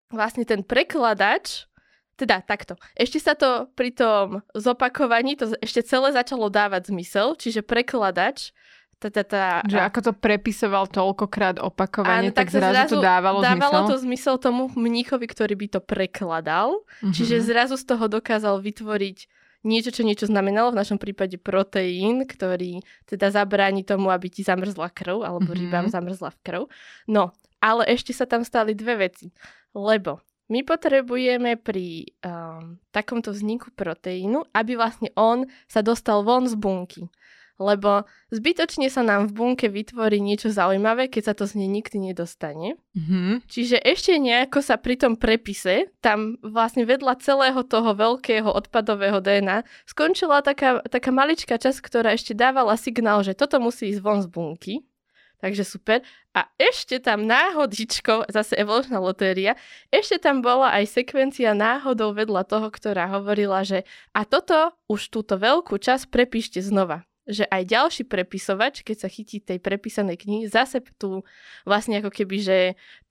vlastne 0.08 0.47
ten 0.49 0.64
prekladač, 0.64 1.68
teda 2.16 2.40
takto, 2.42 2.75
ešte 2.97 3.20
sa 3.20 3.37
to 3.37 3.68
pri 3.76 3.92
tom 3.92 4.40
zopakovaní, 4.56 5.37
to 5.37 5.52
ešte 5.61 5.85
celé 5.85 6.11
začalo 6.16 6.49
dávať 6.49 6.90
zmysel, 6.90 7.37
čiže 7.37 7.61
prekladač, 7.62 8.56
tá, 8.99 9.14
tá, 9.14 9.23
tá, 9.23 9.44
Že 9.62 9.78
ako 9.78 10.00
to 10.11 10.12
prepisoval 10.18 10.90
toľkokrát 10.90 11.62
opakovane, 11.62 12.35
Áno, 12.35 12.35
tak, 12.35 12.50
to 12.50 12.58
zrazu, 12.58 12.99
to 12.99 13.06
dávalo, 13.06 13.38
dávalo 13.47 13.87
zmysel. 13.87 13.90
to 13.94 13.97
zmysel 14.02 14.35
tomu 14.42 14.66
mníchovi, 14.75 15.30
ktorý 15.30 15.54
by 15.54 15.66
to 15.78 15.80
prekladal. 15.85 16.82
Mhm. 17.06 17.14
Čiže 17.14 17.47
zrazu 17.47 17.78
z 17.78 17.87
toho 17.87 18.11
dokázal 18.11 18.58
vytvoriť 18.58 19.18
niečo, 19.68 19.92
čo 19.92 20.00
niečo 20.02 20.25
znamenalo, 20.25 20.72
v 20.72 20.80
našom 20.80 20.96
prípade 20.96 21.37
proteín, 21.37 22.25
ktorý 22.25 22.80
teda 23.04 23.28
zabráni 23.28 23.84
tomu, 23.84 24.08
aby 24.08 24.32
ti 24.32 24.40
zamrzla 24.40 24.88
krv, 24.88 25.20
alebo 25.20 25.52
Mhm. 25.52 25.58
rybám 25.60 25.87
zamrzla 25.92 26.32
v 26.32 26.38
krv. 26.40 26.62
No, 27.06 27.37
ale 27.60 27.84
ešte 27.92 28.16
sa 28.16 28.25
tam 28.25 28.40
stali 28.42 28.72
dve 28.72 29.04
veci. 29.04 29.28
Lebo 29.76 30.25
my 30.48 30.64
potrebujeme 30.64 31.60
pri 31.60 32.08
um, 32.25 32.80
takomto 32.88 33.37
vzniku 33.37 33.68
proteínu, 33.76 34.48
aby 34.56 34.80
vlastne 34.80 35.12
on 35.12 35.44
sa 35.68 35.84
dostal 35.84 36.25
von 36.25 36.48
z 36.48 36.56
bunky. 36.56 37.04
Lebo 37.59 38.07
zbytočne 38.31 38.87
sa 38.87 39.03
nám 39.03 39.27
v 39.27 39.35
bunke 39.35 39.67
vytvorí 39.67 40.23
niečo 40.23 40.55
zaujímavé, 40.55 41.11
keď 41.11 41.23
sa 41.31 41.35
to 41.35 41.43
z 41.43 41.59
nej 41.59 41.83
nikdy 41.83 41.99
nedostane. 41.99 42.79
Mhm. 42.95 43.43
Čiže 43.50 43.83
ešte 43.83 44.15
nejako 44.15 44.62
sa 44.62 44.79
pri 44.79 44.95
tom 44.95 45.19
prepise, 45.19 45.91
tam 45.99 46.38
vlastne 46.38 46.87
vedľa 46.87 47.19
celého 47.19 47.61
toho 47.67 47.99
veľkého 47.99 48.47
odpadového 48.47 49.19
DNA, 49.19 49.67
skončila 49.91 50.38
taká, 50.47 50.87
taká 50.87 51.11
maličká 51.11 51.59
časť, 51.59 51.83
ktorá 51.83 52.15
ešte 52.15 52.31
dávala 52.38 52.79
signál, 52.79 53.27
že 53.27 53.35
toto 53.35 53.59
musí 53.59 53.91
ísť 53.91 54.00
von 54.07 54.23
z 54.23 54.31
bunky. 54.31 54.75
Takže 55.38 55.62
super. 55.62 56.03
A 56.35 56.50
ešte 56.59 56.99
tam 56.99 57.27
náhodičkou, 57.27 58.27
zase 58.31 58.59
evolučná 58.59 58.99
lotéria, 58.99 59.55
ešte 59.91 60.19
tam 60.19 60.43
bola 60.43 60.75
aj 60.75 60.99
sekvencia 60.99 61.55
náhodou 61.55 62.11
vedľa 62.11 62.43
toho, 62.43 62.69
ktorá 62.71 63.07
hovorila, 63.19 63.62
že 63.62 63.87
a 64.15 64.27
toto 64.27 64.75
už 64.91 65.11
túto 65.15 65.38
veľkú 65.38 65.79
časť 65.79 66.11
prepíšte 66.11 66.59
znova 66.59 67.08
že 67.28 67.44
aj 67.44 67.62
ďalší 67.68 68.02
prepisovač, 68.08 68.80
keď 68.80 69.04
sa 69.04 69.08
chytí 69.12 69.44
tej 69.44 69.61
prepísanej 69.61 70.16
knihy, 70.16 70.49
zase 70.49 70.80
tu 70.97 71.20
vlastne 71.68 72.00
ako 72.00 72.08
keby, 72.08 72.37
že 72.40 72.58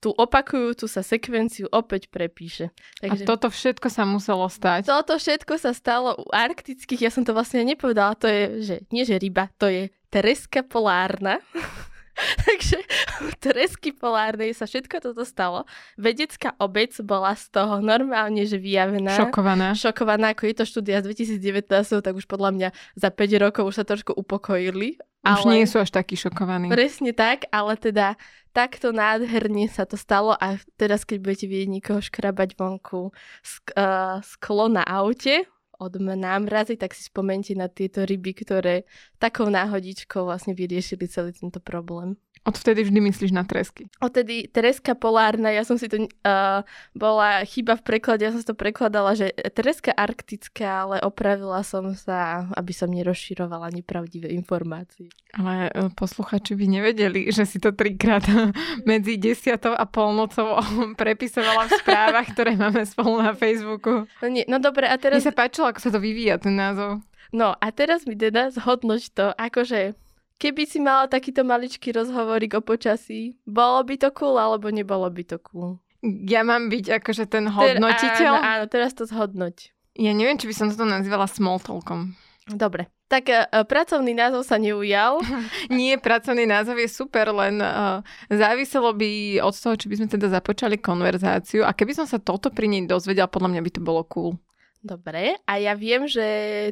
tú 0.02 0.10
opakujúcu 0.10 0.90
sa 0.90 1.06
sekvenciu 1.06 1.70
opäť 1.70 2.10
prepíše. 2.10 2.74
A 3.06 3.14
toto 3.22 3.46
všetko 3.46 3.86
sa 3.86 4.02
muselo 4.02 4.50
stať. 4.50 4.90
toto 4.90 5.14
všetko 5.14 5.54
sa 5.54 5.70
stalo 5.70 6.18
u 6.18 6.26
arktických, 6.34 7.06
ja 7.06 7.10
som 7.14 7.22
to 7.22 7.30
vlastne 7.30 7.62
nepovedala, 7.62 8.18
to 8.18 8.26
je, 8.26 8.42
že 8.60 8.76
nie 8.90 9.06
že 9.06 9.22
ryba, 9.22 9.54
to 9.54 9.70
je 9.70 9.94
treska 10.10 10.66
polárna. 10.66 11.38
Takže 12.46 12.78
u 13.24 13.28
tresky 13.38 13.90
polárnej 13.94 14.52
sa 14.54 14.66
všetko 14.66 15.00
toto 15.00 15.22
stalo. 15.22 15.64
Vedecká 15.94 16.54
obec 16.58 16.94
bola 17.02 17.34
z 17.38 17.50
toho 17.54 17.78
normálne, 17.78 18.42
že 18.44 18.58
vyjavená. 18.58 19.14
Šokovaná. 19.14 19.74
Šokovaná, 19.78 20.34
ako 20.34 20.42
je 20.50 20.54
to 20.58 20.64
štúdia 20.66 21.00
z 21.02 21.14
2019, 21.38 22.02
tak 22.02 22.14
už 22.14 22.26
podľa 22.26 22.50
mňa 22.54 22.68
za 22.98 23.08
5 23.10 23.44
rokov 23.44 23.62
už 23.70 23.74
sa 23.82 23.84
trošku 23.86 24.12
upokojili. 24.14 24.98
Už 25.26 25.50
nie 25.50 25.66
sú 25.66 25.82
až 25.82 25.90
takí 25.92 26.14
šokovaní. 26.14 26.70
Presne 26.70 27.12
tak, 27.12 27.50
ale 27.50 27.74
teda 27.74 28.14
takto 28.56 28.94
nádherne 28.94 29.68
sa 29.68 29.84
to 29.84 29.98
stalo 29.98 30.32
a 30.34 30.56
teraz, 30.80 31.04
keď 31.04 31.20
budete 31.20 31.46
vidieť 31.50 31.68
niekoho 31.68 32.00
škrabať 32.00 32.56
vonku 32.56 33.12
sk- 33.44 33.74
uh, 33.76 34.24
sklo 34.24 34.72
na 34.72 34.82
aute 34.86 35.44
od 35.78 36.02
námrazy, 36.02 36.74
tak 36.74 36.94
si 36.94 37.06
spomente 37.06 37.54
na 37.54 37.70
tieto 37.70 38.02
ryby, 38.02 38.34
ktoré 38.34 38.82
takou 39.22 39.46
náhodičkou 39.46 40.26
vlastne 40.26 40.52
vyriešili 40.52 41.06
celý 41.06 41.30
tento 41.30 41.62
problém. 41.62 42.18
Odvtedy 42.48 42.80
vždy 42.88 43.00
myslíš 43.12 43.32
na 43.36 43.44
tresky. 43.44 43.92
Odtedy 44.00 44.48
Tereska 44.48 44.96
polárna, 44.96 45.52
ja 45.52 45.68
som 45.68 45.76
si 45.76 45.84
to, 45.84 46.08
uh, 46.08 46.64
bola 46.96 47.44
chyba 47.44 47.76
v 47.76 47.84
preklade, 47.84 48.24
ja 48.24 48.32
som 48.32 48.40
si 48.40 48.48
to 48.48 48.56
prekladala, 48.56 49.12
že 49.12 49.36
Tereska 49.52 49.92
arktická, 49.92 50.88
ale 50.88 51.04
opravila 51.04 51.60
som 51.60 51.92
sa, 51.92 52.48
aby 52.56 52.72
som 52.72 52.88
nerozširovala 52.88 53.68
nepravdivé 53.76 54.32
informácie. 54.32 55.12
Ale 55.36 55.68
e, 55.68 55.92
posluchači 55.92 56.56
by 56.56 56.66
nevedeli, 56.80 57.28
že 57.28 57.44
si 57.44 57.60
to 57.60 57.76
trikrát 57.76 58.24
medzi 58.88 59.20
desiatou 59.20 59.76
a 59.76 59.84
polnocou 59.84 60.56
prepisovala 61.00 61.68
v 61.68 61.76
správach, 61.84 62.26
ktoré 62.32 62.56
máme 62.56 62.80
spolu 62.88 63.20
na 63.20 63.36
Facebooku. 63.36 64.08
No, 64.24 64.26
nie, 64.26 64.48
no 64.48 64.56
dobre, 64.56 64.88
a 64.88 64.96
Mne 64.96 65.04
teraz... 65.04 65.28
sa 65.28 65.36
páčilo, 65.36 65.68
ako 65.68 65.80
sa 65.84 65.90
to 65.92 66.00
vyvíja, 66.00 66.40
ten 66.40 66.56
názov. 66.56 67.04
No 67.28 67.52
a 67.52 67.66
teraz 67.76 68.08
mi 68.08 68.16
teda 68.16 68.48
zhodnoť 68.48 69.02
to, 69.12 69.26
akože 69.36 69.92
keby 70.38 70.62
si 70.64 70.78
mala 70.78 71.10
takýto 71.10 71.42
maličký 71.42 71.92
rozhovorík 71.92 72.56
o 72.58 72.62
počasí, 72.62 73.36
bolo 73.44 73.82
by 73.84 73.94
to 73.98 74.08
cool, 74.14 74.38
alebo 74.38 74.70
nebolo 74.70 75.10
by 75.10 75.22
to 75.26 75.36
cool? 75.42 75.82
Ja 76.02 76.46
mám 76.46 76.70
byť 76.70 77.02
akože 77.02 77.26
ten 77.26 77.50
Ter- 77.50 77.54
hodnotiteľ. 77.54 78.32
áno, 78.38 78.46
áno, 78.46 78.64
teraz 78.70 78.94
to 78.94 79.02
zhodnoť. 79.02 79.74
Ja 79.98 80.14
neviem, 80.14 80.38
či 80.38 80.46
by 80.46 80.54
som 80.54 80.70
to 80.70 80.86
nazývala 80.86 81.26
small 81.26 81.58
talkom. 81.58 82.14
Dobre. 82.46 82.86
Tak 83.08 83.24
uh, 83.28 83.64
pracovný 83.66 84.14
názov 84.14 84.46
sa 84.46 84.60
neujal. 84.60 85.18
Nie, 85.74 85.98
pracovný 85.98 86.46
názov 86.46 86.78
je 86.78 86.86
super, 86.86 87.34
len 87.34 87.58
uh, 87.58 88.04
záviselo 88.30 88.94
by 88.94 89.42
od 89.42 89.52
toho, 89.56 89.74
či 89.74 89.90
by 89.90 89.94
sme 89.98 90.08
teda 90.08 90.28
započali 90.30 90.78
konverzáciu 90.78 91.66
a 91.66 91.74
keby 91.74 91.98
som 91.98 92.06
sa 92.06 92.22
toto 92.22 92.52
pri 92.52 92.70
nej 92.70 92.86
dozvedel, 92.86 93.26
podľa 93.26 93.58
mňa 93.58 93.62
by 93.64 93.70
to 93.74 93.80
bolo 93.82 94.04
cool. 94.06 94.38
Dobre, 94.78 95.34
a 95.42 95.52
ja 95.58 95.74
viem, 95.74 96.06
že 96.06 96.22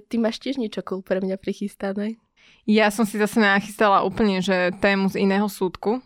ty 0.07 0.23
máš 0.23 0.39
tiež 0.39 0.63
niečo 0.63 0.87
cool 0.87 1.03
pre 1.03 1.19
mňa 1.19 1.35
prichystané. 1.43 2.23
Ja 2.67 2.91
som 2.91 3.07
si 3.07 3.15
zase 3.15 3.39
nachystala 3.39 4.03
úplne, 4.03 4.43
že 4.43 4.75
tému 4.83 5.07
z 5.07 5.23
iného 5.23 5.47
súdku, 5.47 6.03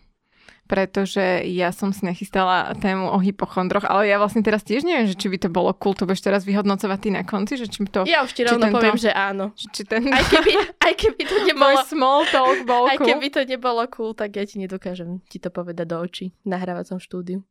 pretože 0.69 1.19
ja 1.51 1.73
som 1.75 1.91
si 1.91 2.05
nachystala 2.05 2.71
tému 2.79 3.11
o 3.11 3.19
hypochondroch, 3.19 3.83
ale 3.83 4.07
ja 4.07 4.15
vlastne 4.15 4.39
teraz 4.39 4.63
tiež 4.63 4.87
neviem, 4.87 5.03
že 5.03 5.19
či 5.19 5.27
by 5.27 5.37
to 5.41 5.49
bolo 5.51 5.73
cool, 5.75 5.91
to 5.91 6.07
budeš 6.07 6.23
teraz 6.23 6.47
vyhodnocovať 6.47 6.99
ty 7.01 7.09
na 7.11 7.27
konci, 7.27 7.59
že 7.59 7.67
či 7.67 7.83
to... 7.89 8.07
Ja 8.07 8.23
už 8.23 8.31
ti 8.31 8.47
rovno 8.47 8.69
tento- 8.69 8.77
poviem, 8.79 8.95
že 8.95 9.11
áno. 9.11 9.51
Či, 9.51 9.83
ten 9.83 10.07
Aj 10.07 10.23
keby, 10.23 10.51
aj 10.79 10.93
keby 10.95 11.21
to 11.25 11.35
nebolo... 11.51 11.81
small 11.83 12.23
talk 12.29 12.63
bol 12.63 12.87
Aj 12.87 12.95
cool. 12.95 13.09
keby 13.09 13.27
to 13.27 13.41
nebolo 13.43 13.83
cool, 13.91 14.15
tak 14.15 14.31
ja 14.31 14.47
ti 14.47 14.63
nedokážem 14.63 15.19
ti 15.27 15.43
to 15.43 15.51
povedať 15.51 15.89
do 15.89 15.97
očí 15.99 16.31
v 16.45 16.47
nahrávacom 16.47 17.03
štúdiu. 17.03 17.43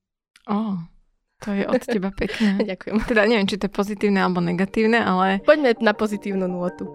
Oh, 0.48 0.80
to 1.44 1.52
je 1.52 1.68
od 1.68 1.82
teba 1.82 2.08
pekné. 2.14 2.56
Ďakujem. 2.72 3.04
Teda 3.04 3.28
neviem, 3.28 3.44
či 3.44 3.60
to 3.60 3.68
je 3.68 3.74
pozitívne 3.74 4.22
alebo 4.22 4.40
negatívne, 4.40 4.96
ale 4.96 5.44
Poďme 5.44 5.76
na 5.76 5.92
pozitívnu 5.92 6.48
nôtu. 6.48 6.88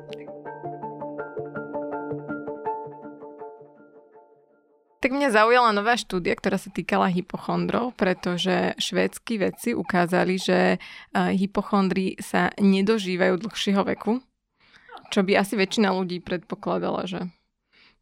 Tak 5.06 5.14
mňa 5.14 5.38
zaujala 5.38 5.70
nová 5.70 5.94
štúdia, 6.02 6.34
ktorá 6.34 6.58
sa 6.58 6.74
týkala 6.74 7.14
hypochondrov, 7.14 7.94
pretože 7.94 8.74
švédsky 8.82 9.38
vedci 9.38 9.78
ukázali, 9.78 10.42
že 10.42 10.82
hypochondri 11.14 12.18
sa 12.18 12.50
nedožívajú 12.58 13.38
dlhšieho 13.38 13.86
veku, 13.86 14.18
čo 15.14 15.22
by 15.22 15.38
asi 15.38 15.62
väčšina 15.62 15.94
ľudí 15.94 16.26
predpokladala, 16.26 17.06
že 17.06 17.30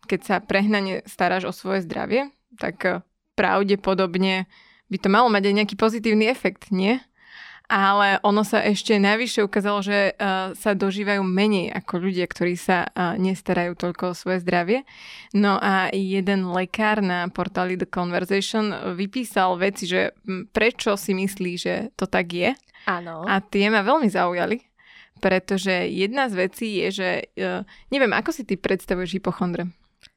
keď 0.07 0.19
sa 0.23 0.35
prehnane 0.39 1.03
staráš 1.03 1.51
o 1.51 1.53
svoje 1.53 1.83
zdravie, 1.83 2.31
tak 2.55 3.03
pravdepodobne 3.35 4.47
by 4.87 4.95
to 4.95 5.11
malo 5.11 5.27
mať 5.27 5.43
aj 5.51 5.55
nejaký 5.59 5.75
pozitívny 5.75 6.31
efekt, 6.31 6.71
nie? 6.71 7.03
Ale 7.73 8.21
ono 8.21 8.45
sa 8.45 8.61
ešte 8.61 9.01
najvyššie 9.01 9.41
ukázalo, 9.41 9.81
že 9.81 10.13
uh, 10.13 10.53
sa 10.53 10.77
dožívajú 10.77 11.25
menej 11.25 11.73
ako 11.73 12.05
ľudia, 12.05 12.29
ktorí 12.29 12.53
sa 12.53 12.85
uh, 12.85 13.17
nestarajú 13.17 13.73
toľko 13.73 14.13
o 14.13 14.17
svoje 14.17 14.45
zdravie. 14.45 14.85
No 15.33 15.57
a 15.57 15.89
jeden 15.89 16.53
lekár 16.53 17.01
na 17.01 17.25
portáli 17.33 17.73
The 17.73 17.89
Conversation 17.89 18.93
vypísal 18.93 19.57
veci, 19.57 19.89
že 19.89 20.13
prečo 20.53 20.93
si 20.93 21.17
myslí, 21.17 21.51
že 21.57 21.73
to 21.97 22.05
tak 22.05 22.29
je. 22.29 22.53
Áno. 22.85 23.25
A 23.25 23.41
tie 23.41 23.73
ma 23.73 23.81
veľmi 23.81 24.05
zaujali, 24.05 24.61
pretože 25.17 25.89
jedna 25.89 26.29
z 26.29 26.33
vecí 26.45 26.77
je, 26.77 26.87
že 26.93 27.09
uh, 27.41 27.65
neviem, 27.89 28.13
ako 28.13 28.29
si 28.29 28.45
ty 28.45 28.53
predstavuješ 28.53 29.17
hypochondre? 29.17 29.65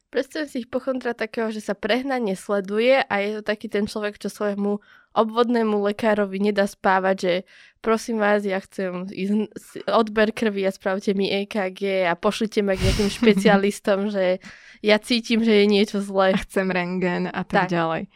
Predstavím 0.07 0.47
si 0.47 0.57
hypochondra 0.63 1.11
takého, 1.11 1.51
že 1.51 1.59
sa 1.59 1.75
prehnane 1.75 2.31
sleduje 2.39 3.03
a 3.03 3.13
je 3.19 3.39
to 3.39 3.43
taký 3.43 3.67
ten 3.67 3.91
človek, 3.91 4.15
čo 4.15 4.31
svojmu 4.31 4.79
obvodnému 5.17 5.83
lekárovi 5.83 6.39
nedá 6.39 6.63
spávať, 6.63 7.15
že 7.19 7.33
prosím 7.83 8.23
vás, 8.23 8.45
ja 8.47 8.61
chcem 8.63 9.09
ísť 9.09 9.83
odber 9.89 10.31
krvi 10.31 10.63
a 10.63 10.71
spravte 10.71 11.11
mi 11.11 11.27
EKG 11.43 12.07
a 12.07 12.13
pošlite 12.15 12.63
ma 12.63 12.79
k 12.79 12.87
nejakým 12.87 13.09
špecialistom, 13.19 14.07
že 14.07 14.39
ja 14.79 14.95
cítim, 15.01 15.43
že 15.43 15.51
je 15.51 15.65
niečo 15.67 15.99
zlé. 15.99 16.37
A 16.37 16.39
chcem 16.39 16.71
rengen 16.71 17.27
a 17.27 17.41
tak, 17.43 17.67
tak 17.67 17.75
ďalej. 17.75 18.07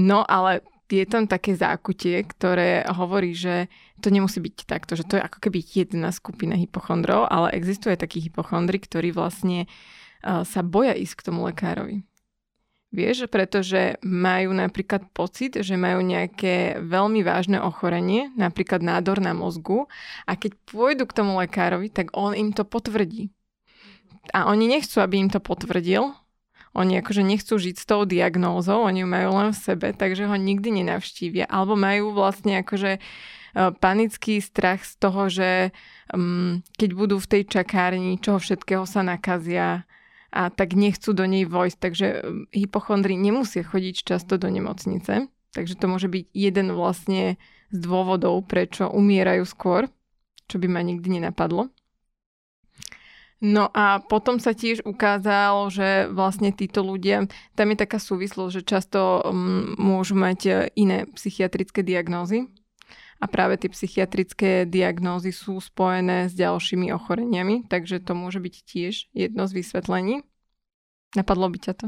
No 0.00 0.26
ale 0.26 0.66
je 0.90 1.06
tam 1.06 1.26
také 1.26 1.58
zákutie, 1.58 2.26
ktoré 2.26 2.86
hovorí, 2.90 3.34
že 3.34 3.66
to 4.02 4.10
nemusí 4.10 4.38
byť 4.38 4.66
takto, 4.66 4.94
že 4.94 5.02
to 5.02 5.18
je 5.18 5.22
ako 5.22 5.38
keby 5.42 5.62
jedna 5.62 6.14
skupina 6.14 6.54
hypochondrov, 6.54 7.26
ale 7.26 7.54
existuje 7.58 7.98
taký 7.98 8.22
hypochondri, 8.22 8.78
ktorí 8.78 9.10
vlastne 9.10 9.66
sa 10.26 10.60
boja 10.66 10.92
ísť 10.98 11.14
k 11.22 11.26
tomu 11.30 11.46
lekárovi. 11.46 12.02
Vieš, 12.94 13.28
pretože 13.28 13.98
majú 14.00 14.54
napríklad 14.56 15.10
pocit, 15.10 15.58
že 15.58 15.76
majú 15.76 16.00
nejaké 16.00 16.80
veľmi 16.80 17.20
vážne 17.26 17.58
ochorenie, 17.60 18.32
napríklad 18.38 18.80
nádor 18.80 19.18
na 19.20 19.36
mozgu 19.36 19.90
a 20.24 20.38
keď 20.38 20.54
pôjdu 20.64 21.04
k 21.04 21.16
tomu 21.16 21.36
lekárovi, 21.36 21.92
tak 21.92 22.14
on 22.14 22.32
im 22.32 22.54
to 22.54 22.64
potvrdí. 22.64 23.34
A 24.32 24.48
oni 24.48 24.70
nechcú, 24.70 25.02
aby 25.02 25.18
im 25.18 25.30
to 25.30 25.42
potvrdil, 25.42 26.14
oni 26.76 27.00
akože 27.00 27.24
nechcú 27.24 27.56
žiť 27.56 27.76
s 27.80 27.88
tou 27.88 28.04
diagnózou, 28.04 28.84
oni 28.84 29.02
ju 29.02 29.08
majú 29.08 29.30
len 29.32 29.50
v 29.50 29.58
sebe, 29.58 29.88
takže 29.96 30.28
ho 30.28 30.36
nikdy 30.36 30.84
nenavštívia. 30.84 31.48
Alebo 31.48 31.72
majú 31.72 32.12
vlastne 32.12 32.60
akože 32.60 32.96
e, 32.96 33.00
panický 33.80 34.44
strach 34.44 34.84
z 34.84 34.94
toho, 35.00 35.32
že 35.32 35.72
um, 36.12 36.60
keď 36.76 36.90
budú 36.92 37.16
v 37.16 37.30
tej 37.32 37.42
čakárni, 37.48 38.20
čoho 38.20 38.36
všetkého 38.36 38.84
sa 38.84 39.00
nakazia, 39.00 39.88
a 40.36 40.52
tak 40.52 40.76
nechcú 40.76 41.16
do 41.16 41.24
nej 41.24 41.48
vojsť. 41.48 41.78
Takže 41.80 42.06
um, 42.20 42.44
hypochondri 42.52 43.16
nemusia 43.16 43.64
chodiť 43.64 44.04
často 44.04 44.36
do 44.36 44.52
nemocnice. 44.52 45.32
Takže 45.56 45.74
to 45.80 45.86
môže 45.88 46.12
byť 46.12 46.24
jeden 46.36 46.76
vlastne 46.76 47.40
z 47.72 47.78
dôvodov, 47.80 48.44
prečo 48.44 48.92
umierajú 48.92 49.48
skôr, 49.48 49.88
čo 50.44 50.60
by 50.60 50.68
ma 50.68 50.84
nikdy 50.84 51.18
nenapadlo. 51.18 51.72
No 53.40 53.68
a 53.72 54.00
potom 54.00 54.40
sa 54.40 54.56
tiež 54.56 54.84
ukázalo, 54.88 55.68
že 55.68 56.08
vlastne 56.08 56.56
títo 56.56 56.80
ľudia, 56.80 57.28
tam 57.52 57.68
je 57.72 57.76
taká 57.76 58.00
súvislosť, 58.00 58.52
že 58.52 58.62
často 58.64 59.20
um, 59.20 59.76
môžu 59.76 60.16
mať 60.16 60.40
e, 60.48 60.52
iné 60.80 61.04
psychiatrické 61.12 61.84
diagnózy 61.84 62.48
a 63.16 63.24
práve 63.26 63.56
tie 63.56 63.70
psychiatrické 63.72 64.68
diagnózy 64.68 65.32
sú 65.32 65.56
spojené 65.58 66.28
s 66.28 66.34
ďalšími 66.36 66.92
ochoreniami, 66.92 67.64
takže 67.66 68.04
to 68.04 68.12
môže 68.12 68.40
byť 68.40 68.54
tiež 68.64 68.94
jedno 69.16 69.48
z 69.48 69.52
vysvetlení. 69.62 70.24
Napadlo 71.16 71.48
by 71.48 71.58
ťa 71.58 71.72
to? 71.80 71.86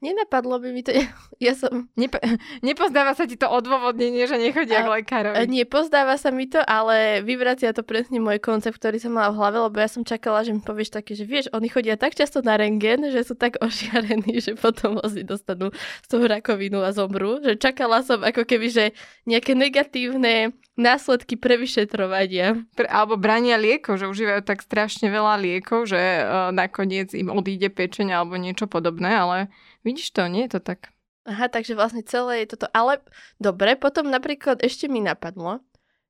Nenapadlo 0.00 0.56
by 0.60 0.72
mi 0.72 0.80
to. 0.80 0.96
Ja 1.40 1.56
som... 1.56 1.88
Nep- 1.96 2.20
nepozdáva 2.60 3.16
sa 3.16 3.24
ti 3.24 3.36
to 3.36 3.48
odôvodnenie, 3.48 4.24
že 4.28 4.40
nechodia 4.40 4.84
k 4.84 4.92
lekárovi? 5.00 5.44
Nie, 5.48 5.64
pozdáva 5.68 6.16
sa 6.16 6.28
mi 6.28 6.48
to, 6.48 6.60
ale 6.64 7.24
vyvracia 7.24 7.72
to 7.76 7.84
presne 7.84 8.20
môj 8.20 8.40
koncept, 8.40 8.76
ktorý 8.76 9.00
som 9.00 9.16
mala 9.16 9.32
v 9.32 9.40
hlave, 9.40 9.56
lebo 9.60 9.76
ja 9.76 9.88
som 9.88 10.04
čakala, 10.04 10.44
že 10.44 10.52
mi 10.56 10.60
povieš 10.60 11.00
také, 11.00 11.12
že 11.16 11.24
vieš, 11.24 11.52
oni 11.52 11.68
chodia 11.72 11.96
tak 12.00 12.16
často 12.16 12.40
na 12.44 12.60
rengen, 12.60 13.08
že 13.08 13.24
sú 13.24 13.36
tak 13.36 13.56
ošiarení, 13.64 14.40
že 14.40 14.56
potom 14.56 15.00
vlastne 15.00 15.24
dostanú 15.24 15.72
z 16.04 16.08
toho 16.08 16.24
rakovinu 16.28 16.80
a 16.84 16.92
zomru. 16.92 17.40
Že 17.40 17.60
čakala 17.60 18.04
som 18.04 18.20
ako 18.20 18.44
keby, 18.44 18.68
že 18.72 18.84
nejaké 19.28 19.52
negatívne 19.52 20.56
následky 20.80 21.36
pre 21.36 21.60
vyšetrovania. 21.60 22.64
Pre, 22.72 22.88
alebo 22.88 23.20
brania 23.20 23.60
liekov, 23.60 24.00
že 24.00 24.08
užívajú 24.08 24.40
tak 24.48 24.64
strašne 24.64 25.12
veľa 25.12 25.36
liekov, 25.36 25.84
že 25.84 26.00
uh, 26.00 26.48
nakoniec 26.50 27.12
im 27.12 27.28
odíde 27.28 27.68
pečeň 27.68 28.16
alebo 28.16 28.40
niečo 28.40 28.64
podobné, 28.64 29.12
ale 29.12 29.52
vidíš 29.84 30.16
to, 30.16 30.24
nie 30.26 30.48
je 30.48 30.56
to 30.56 30.60
tak. 30.64 30.90
Aha, 31.28 31.52
takže 31.52 31.76
vlastne 31.76 32.00
celé 32.00 32.42
je 32.42 32.56
toto. 32.56 32.66
Ale 32.72 33.04
dobre, 33.36 33.76
potom 33.76 34.08
napríklad 34.08 34.64
ešte 34.64 34.88
mi 34.88 35.04
napadlo, 35.04 35.60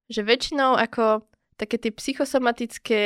že 0.07 0.23
väčšinou 0.23 0.79
ako 0.79 1.27
také 1.59 1.77
tie 1.77 1.93
psychosomatické 1.93 3.03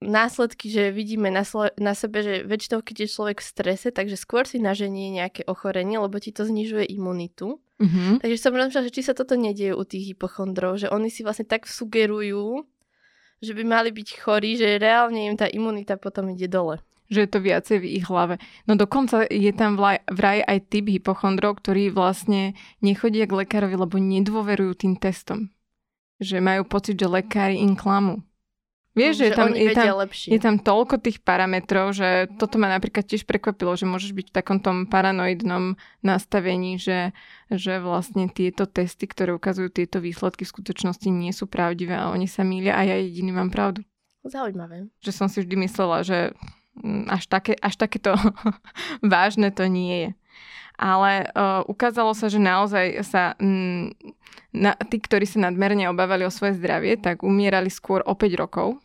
následky, 0.00 0.72
že 0.72 0.90
vidíme 0.90 1.28
na, 1.28 1.44
slo- 1.44 1.72
na 1.76 1.92
sebe, 1.92 2.24
že 2.24 2.42
väčšinou, 2.48 2.80
keď 2.80 3.04
je 3.04 3.08
človek 3.12 3.38
v 3.38 3.50
strese, 3.52 3.88
takže 3.92 4.16
skôr 4.16 4.48
si 4.48 4.56
naženie 4.56 5.12
nejaké 5.12 5.44
ochorenie, 5.44 6.00
lebo 6.00 6.16
ti 6.16 6.32
to 6.32 6.48
znižuje 6.48 6.88
imunitu. 6.88 7.60
Mm-hmm. 7.80 8.24
Takže 8.24 8.36
som 8.40 8.56
rozmýšľala, 8.56 8.88
že 8.88 8.96
či 8.96 9.02
sa 9.04 9.12
toto 9.16 9.36
nedieje 9.36 9.76
u 9.76 9.84
tých 9.84 10.12
hypochondrov, 10.12 10.80
že 10.80 10.88
oni 10.92 11.08
si 11.12 11.24
vlastne 11.24 11.48
tak 11.48 11.68
sugerujú, 11.68 12.64
že 13.40 13.52
by 13.56 13.62
mali 13.64 13.88
byť 13.92 14.08
chorí, 14.20 14.56
že 14.56 14.80
reálne 14.80 15.32
im 15.32 15.36
tá 15.36 15.48
imunita 15.48 15.96
potom 15.96 16.28
ide 16.32 16.48
dole. 16.48 16.80
Že 17.10 17.26
je 17.26 17.30
to 17.32 17.40
viacej 17.42 17.76
v 17.82 17.90
ich 17.98 18.06
hlave. 18.06 18.38
No 18.70 18.78
dokonca 18.78 19.26
je 19.26 19.50
tam 19.50 19.74
vraj 20.06 20.44
aj 20.46 20.70
typ 20.70 20.86
hypochondrov, 20.86 21.58
ktorí 21.58 21.90
vlastne 21.90 22.54
nechodia 22.84 23.26
k 23.26 23.34
lekárovi, 23.44 23.74
lebo 23.74 23.98
nedôverujú 23.98 24.72
tým 24.78 24.94
testom. 24.94 25.50
Že 26.22 26.44
majú 26.44 26.62
pocit, 26.68 27.00
že 27.00 27.10
lekári 27.10 27.58
im 27.58 27.74
klamú. 27.74 28.22
Vieš, 28.90 29.22
že, 29.22 29.26
že 29.30 29.38
tam, 29.38 29.54
je, 29.54 29.70
tam, 29.70 29.86
je 30.10 30.40
tam 30.42 30.56
toľko 30.58 30.98
tých 30.98 31.22
parametrov, 31.22 31.94
že 31.94 32.26
toto 32.42 32.58
ma 32.58 32.66
napríklad 32.74 33.06
tiež 33.06 33.22
prekvapilo, 33.22 33.78
že 33.78 33.86
môžeš 33.86 34.10
byť 34.10 34.26
v 34.30 34.34
takom 34.34 34.58
tom 34.58 34.90
paranoidnom 34.90 35.78
nastavení, 36.02 36.74
že, 36.74 37.14
že 37.54 37.78
vlastne 37.78 38.26
tieto 38.26 38.66
testy, 38.66 39.06
ktoré 39.06 39.30
ukazujú 39.38 39.70
tieto 39.70 40.02
výsledky 40.02 40.42
v 40.42 40.52
skutočnosti 40.58 41.06
nie 41.06 41.30
sú 41.30 41.46
pravdivé 41.46 41.94
a 41.94 42.10
oni 42.10 42.26
sa 42.26 42.42
mília 42.42 42.74
a 42.74 42.82
ja 42.82 42.98
jediný 42.98 43.30
mám 43.30 43.54
pravdu. 43.54 43.86
Zaujímavé. 44.26 44.90
Že 44.98 45.12
som 45.14 45.26
si 45.30 45.46
vždy 45.46 45.70
myslela, 45.70 46.02
že 46.02 46.34
mm, 46.82 47.14
až, 47.14 47.30
také, 47.30 47.54
až 47.62 47.78
takéto 47.78 48.18
vážne 49.06 49.54
to 49.54 49.70
nie 49.70 49.94
je. 50.02 50.10
Ale 50.80 51.28
uh, 51.36 51.60
ukázalo 51.68 52.16
sa, 52.16 52.32
že 52.32 52.40
naozaj 52.40 53.04
sa 53.04 53.36
mm, 53.36 53.92
na, 54.56 54.72
tí, 54.88 54.96
ktorí 54.96 55.28
sa 55.28 55.44
nadmerne 55.44 55.92
obávali 55.92 56.24
o 56.24 56.32
svoje 56.32 56.56
zdravie, 56.56 56.96
tak 56.96 57.20
umierali 57.20 57.68
skôr 57.68 58.00
o 58.08 58.16
5 58.16 58.40
rokov, 58.40 58.80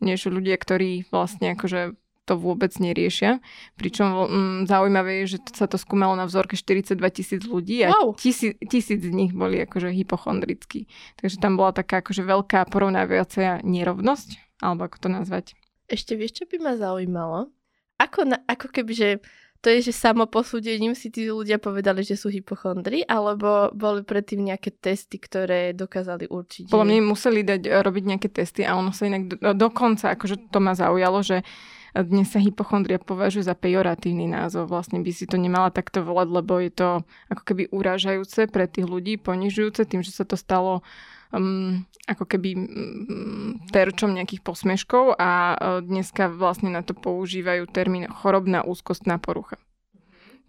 než 0.00 0.24
ľudia, 0.32 0.56
ktorí 0.56 1.04
vlastne 1.12 1.52
akože 1.52 2.00
to 2.24 2.38
vôbec 2.38 2.70
neriešia. 2.78 3.42
Pričom 3.74 4.08
mm, 4.08 4.58
zaujímavé 4.70 5.26
je, 5.26 5.36
že 5.36 5.38
sa 5.52 5.66
to 5.66 5.76
skúmalo 5.76 6.14
na 6.14 6.24
vzorke 6.24 6.54
42 6.54 6.96
tisíc 7.12 7.42
ľudí 7.44 7.82
a 7.82 7.90
wow. 7.90 8.14
tisíc, 8.14 8.54
tisíc 8.62 9.02
z 9.02 9.10
nich 9.10 9.34
boli 9.34 9.58
akože 9.62 9.90
hypochondrickí. 9.90 10.86
Takže 11.18 11.36
tam 11.42 11.58
bola 11.58 11.74
taká 11.74 12.00
akože 12.00 12.22
veľká 12.22 12.70
porovnávacia 12.70 13.60
nerovnosť, 13.66 14.58
alebo 14.62 14.86
ako 14.86 14.96
to 14.96 15.08
nazvať. 15.10 15.46
Ešte 15.90 16.14
vieš, 16.14 16.42
čo 16.42 16.44
by 16.46 16.56
ma 16.62 16.72
zaujímalo? 16.78 17.50
Ako, 17.98 18.26
na, 18.26 18.38
ako 18.46 18.70
keby, 18.70 18.92
že 18.94 19.08
to 19.62 19.70
je, 19.70 19.88
že 19.88 19.94
samoposúdením 19.94 20.98
si 20.98 21.06
tí 21.06 21.30
ľudia 21.30 21.62
povedali, 21.62 22.02
že 22.02 22.18
sú 22.18 22.34
hypochondri, 22.34 23.06
alebo 23.06 23.70
boli 23.70 24.02
predtým 24.02 24.42
nejaké 24.42 24.74
testy, 24.74 25.22
ktoré 25.22 25.70
dokázali 25.70 26.26
určiť? 26.26 26.66
Podľa 26.66 26.86
mňa 26.90 27.02
museli 27.06 27.40
dať, 27.46 27.62
eh, 27.70 27.78
robiť 27.78 28.04
nejaké 28.10 28.28
testy 28.28 28.66
a 28.66 28.74
ono 28.74 28.90
sa 28.90 29.06
inak 29.06 29.30
do, 29.30 29.54
dokonca, 29.54 30.18
akože 30.18 30.50
to 30.50 30.58
ma 30.58 30.74
zaujalo, 30.74 31.22
že 31.22 31.46
dnes 31.92 32.32
sa 32.32 32.40
hypochondria 32.40 32.96
považuje 32.96 33.44
za 33.44 33.52
pejoratívny 33.52 34.24
názov. 34.24 34.72
Vlastne 34.72 35.04
by 35.04 35.12
si 35.12 35.28
to 35.28 35.36
nemala 35.36 35.68
takto 35.68 36.00
volať, 36.00 36.28
lebo 36.32 36.56
je 36.56 36.72
to 36.72 36.88
ako 37.28 37.42
keby 37.44 37.68
urážajúce 37.68 38.48
pre 38.48 38.64
tých 38.64 38.88
ľudí, 38.88 39.20
ponižujúce 39.20 39.84
tým, 39.84 40.00
že 40.00 40.10
sa 40.10 40.24
to 40.24 40.40
stalo 40.40 40.80
um, 41.32 41.82
ako 42.06 42.24
keby 42.28 42.50
um, 42.54 43.58
terčom 43.72 44.12
nejakých 44.12 44.44
posmeškov 44.44 45.16
a 45.16 45.30
uh, 45.52 45.56
dneska 45.80 46.28
vlastne 46.28 46.70
na 46.70 46.84
to 46.84 46.92
používajú 46.92 47.66
termín 47.72 48.06
chorobná 48.06 48.62
úzkostná 48.62 49.16
porucha. 49.18 49.56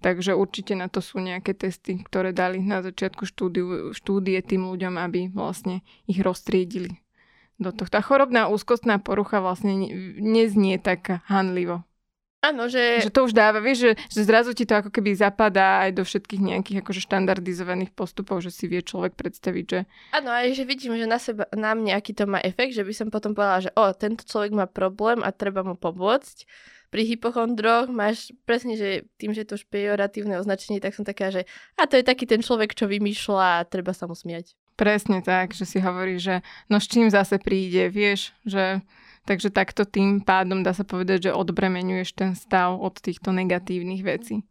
Takže 0.04 0.36
určite 0.36 0.76
na 0.76 0.92
to 0.92 1.00
sú 1.00 1.24
nejaké 1.24 1.56
testy, 1.56 2.04
ktoré 2.04 2.36
dali 2.36 2.60
na 2.60 2.84
začiatku 2.84 3.24
štúdiu, 3.24 3.96
štúdie 3.96 4.36
tým 4.44 4.68
ľuďom, 4.68 5.00
aby 5.00 5.32
vlastne 5.32 5.80
ich 6.12 6.20
roztriedili 6.20 7.00
do 7.56 7.72
tohto. 7.72 7.96
Tá 7.96 8.04
chorobná 8.04 8.52
úzkostná 8.52 9.00
porucha 9.00 9.40
vlastne 9.40 9.88
neznie 10.20 10.76
tak 10.76 11.24
hanlivo. 11.32 11.88
Áno, 12.44 12.68
že... 12.68 13.08
Že 13.08 13.16
to 13.16 13.22
už 13.24 13.32
dáva, 13.32 13.64
vieš, 13.64 13.88
že, 13.88 13.92
že 14.12 14.22
zrazu 14.28 14.52
ti 14.52 14.68
to 14.68 14.76
ako 14.76 14.92
keby 14.92 15.16
zapadá 15.16 15.88
aj 15.88 15.96
do 15.96 16.04
všetkých 16.04 16.42
nejakých 16.44 16.78
akože 16.84 17.02
štandardizovaných 17.08 17.96
postupov, 17.96 18.44
že 18.44 18.52
si 18.52 18.68
vie 18.68 18.84
človek 18.84 19.16
predstaviť, 19.16 19.66
že... 19.66 19.80
Áno, 20.12 20.28
aj 20.28 20.52
že 20.52 20.68
vidím, 20.68 21.00
že 21.00 21.08
na, 21.08 21.24
seba, 21.24 21.48
na 21.56 21.72
mne 21.72 21.96
aký 21.96 22.12
to 22.12 22.28
má 22.28 22.44
efekt, 22.44 22.76
že 22.76 22.84
by 22.84 22.92
som 22.92 23.08
potom 23.08 23.32
povedala, 23.32 23.64
že 23.64 23.72
o, 23.80 23.88
tento 23.96 24.28
človek 24.28 24.52
má 24.52 24.68
problém 24.68 25.24
a 25.24 25.32
treba 25.32 25.64
mu 25.64 25.80
pomôcť. 25.80 26.44
Pri 26.92 27.10
hypochondroch 27.10 27.90
máš 27.90 28.36
presne, 28.44 28.76
že 28.76 29.08
tým, 29.18 29.32
že 29.32 29.48
to 29.48 29.56
už 29.58 29.66
pejoratívne 29.72 30.38
označenie, 30.38 30.84
tak 30.84 30.94
som 30.94 31.08
taká, 31.08 31.32
že 31.32 31.48
a 31.80 31.88
to 31.88 31.96
je 31.96 32.06
taký 32.06 32.28
ten 32.28 32.44
človek, 32.44 32.76
čo 32.76 32.92
vymýšľa 32.92 33.64
a 33.64 33.66
treba 33.66 33.96
sa 33.96 34.06
mu 34.06 34.14
smiať. 34.14 34.54
Presne 34.78 35.24
tak, 35.24 35.56
že 35.56 35.64
si 35.66 35.82
hovorí, 35.82 36.20
že 36.20 36.44
no 36.68 36.78
s 36.78 36.86
čím 36.92 37.08
zase 37.08 37.40
príde, 37.42 37.88
vieš, 37.88 38.36
že 38.46 38.84
Takže 39.24 39.56
takto 39.56 39.88
tým 39.88 40.20
pádom 40.20 40.68
dá 40.68 40.76
sa 40.76 40.84
povedať, 40.84 41.32
že 41.32 41.36
odbremenuješ 41.36 42.10
ten 42.12 42.32
stav 42.36 42.76
od 42.76 43.00
týchto 43.00 43.32
negatívnych 43.32 44.04
vecí. 44.04 44.44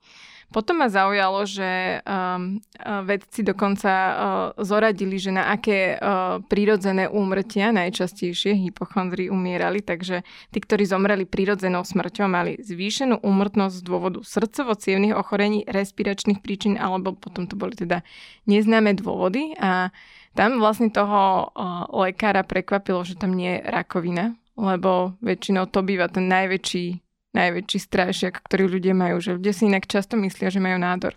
Potom 0.52 0.84
ma 0.84 0.92
zaujalo, 0.92 1.48
že 1.48 2.04
um, 2.04 2.60
vedci 3.08 3.40
dokonca 3.40 3.88
uh, 3.88 4.14
zoradili, 4.60 5.16
že 5.16 5.32
na 5.32 5.48
aké 5.48 5.96
uh, 5.96 6.44
prírodzené 6.44 7.08
úmrtia 7.08 7.72
najčastejšie 7.72 8.68
hypochondri 8.68 9.32
umierali, 9.32 9.80
takže 9.80 10.20
tí, 10.52 10.58
ktorí 10.60 10.84
zomreli 10.84 11.24
prírodzenou 11.24 11.88
smrťou, 11.88 12.28
mali 12.28 12.60
zvýšenú 12.60 13.24
úmrtnosť 13.24 13.80
z 13.80 13.82
dôvodu 13.82 14.20
srdcovo 14.20 14.76
ochorení, 15.16 15.64
respiračných 15.64 16.44
príčin, 16.44 16.76
alebo 16.76 17.16
potom 17.16 17.48
to 17.48 17.56
boli 17.56 17.72
teda 17.72 18.04
neznáme 18.44 18.92
dôvody. 18.92 19.56
A 19.56 19.88
tam 20.36 20.60
vlastne 20.60 20.92
toho 20.92 21.48
uh, 21.48 21.88
lekára 21.96 22.44
prekvapilo, 22.44 23.00
že 23.08 23.16
tam 23.16 23.32
nie 23.32 23.56
je 23.56 23.64
rakovina, 23.72 24.36
lebo 24.56 25.16
väčšinou 25.24 25.68
to 25.68 25.80
býva 25.80 26.08
ten 26.12 26.28
najväčší, 26.28 27.00
najväčší 27.32 27.78
strašiak, 27.78 28.44
ktorý 28.44 28.78
ľudia 28.78 28.92
majú, 28.92 29.18
že 29.18 29.36
ľudia 29.36 29.52
si 29.56 29.68
inak 29.68 29.88
často 29.88 30.20
myslia, 30.20 30.52
že 30.52 30.60
majú 30.60 30.76
nádor. 30.76 31.16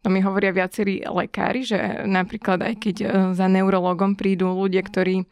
To 0.00 0.08
mi 0.08 0.24
hovoria 0.24 0.50
viacerí 0.50 1.04
lekári, 1.04 1.60
že 1.60 1.76
napríklad 2.08 2.64
aj 2.64 2.74
keď 2.80 2.96
e, 3.04 3.06
za 3.36 3.46
neurologom 3.52 4.16
prídu 4.16 4.48
ľudia, 4.48 4.80
ktorí 4.80 5.22
e, 5.22 5.24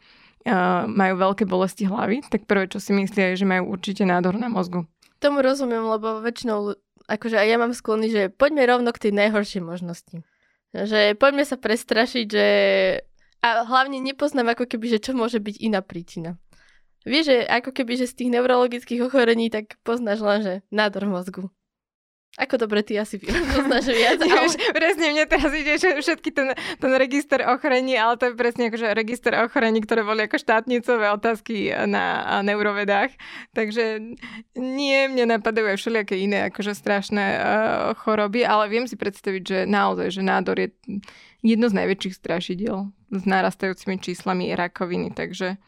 majú 0.85 1.13
veľké 1.17 1.49
bolesti 1.49 1.89
hlavy, 1.89 2.21
tak 2.29 2.45
prvé, 2.45 2.69
čo 2.69 2.77
si 2.77 2.93
myslia, 2.93 3.33
je, 3.33 3.41
že 3.43 3.49
majú 3.49 3.73
určite 3.73 4.05
nádor 4.05 4.37
na 4.37 4.45
mozgu. 4.45 4.85
Tomu 5.17 5.41
rozumiem, 5.41 5.81
lebo 5.89 6.21
väčšinou, 6.21 6.77
akože 7.09 7.41
aj 7.41 7.47
ja 7.49 7.57
mám 7.57 7.73
sklony, 7.73 8.13
že 8.13 8.21
poďme 8.29 8.69
rovno 8.69 8.93
k 8.93 9.09
tej 9.09 9.13
najhoršej 9.17 9.61
možnosti. 9.65 10.21
Že 10.71 11.17
poďme 11.17 11.43
sa 11.49 11.57
prestrašiť, 11.57 12.25
že... 12.29 12.47
A 13.41 13.65
hlavne 13.65 13.97
nepoznám 14.03 14.53
ako 14.53 14.69
keby, 14.69 14.85
že 14.95 14.99
čo 15.01 15.17
môže 15.17 15.41
byť 15.41 15.55
iná 15.65 15.81
príčina. 15.81 16.37
Vieš, 17.09 17.25
že 17.25 17.37
ako 17.49 17.73
keby, 17.73 17.93
že 17.97 18.05
z 18.05 18.17
tých 18.21 18.29
neurologických 18.37 19.01
ochorení, 19.09 19.49
tak 19.49 19.81
poznáš 19.81 20.21
len, 20.21 20.39
že 20.45 20.53
nádor 20.69 21.09
mozgu. 21.09 21.49
Ako 22.39 22.55
dobre 22.55 22.85
ty 22.87 22.95
asi 22.95 23.19
poznáš 23.57 23.91
viac. 23.91 24.21
Ale... 24.21 24.53
Presne 24.71 25.11
mne 25.11 25.25
teraz 25.27 25.51
ide 25.51 25.75
že 25.75 25.99
všetky 25.99 26.31
ten, 26.31 26.55
ten 26.79 26.91
register 26.95 27.43
ochorení, 27.43 27.99
ale 27.99 28.15
to 28.15 28.31
je 28.31 28.39
presne 28.39 28.71
akože 28.71 28.95
register 28.95 29.33
ochorení, 29.43 29.83
ktoré 29.83 30.07
boli 30.07 30.23
ako 30.23 30.37
štátnicové 30.39 31.11
otázky 31.11 31.73
na 31.89 32.39
neurovedách. 32.45 33.11
Takže 33.51 34.15
nie, 34.55 34.99
mne 35.11 35.41
napadajú 35.41 35.73
aj 35.73 35.77
všelijaké 35.83 36.15
iné 36.15 36.47
akože 36.47 36.77
strašné 36.77 37.25
uh, 37.35 37.41
choroby, 37.99 38.47
ale 38.47 38.71
viem 38.71 38.85
si 38.87 38.95
predstaviť, 38.95 39.41
že 39.43 39.59
naozaj, 39.67 40.07
že 40.13 40.21
nádor 40.23 40.55
je 40.63 40.69
jedno 41.43 41.67
z 41.67 41.75
najväčších 41.75 42.15
strašidiel 42.15 42.93
s 43.09 43.23
narastajúcimi 43.25 43.99
číslami 43.99 44.53
rakoviny, 44.53 45.11
takže 45.11 45.59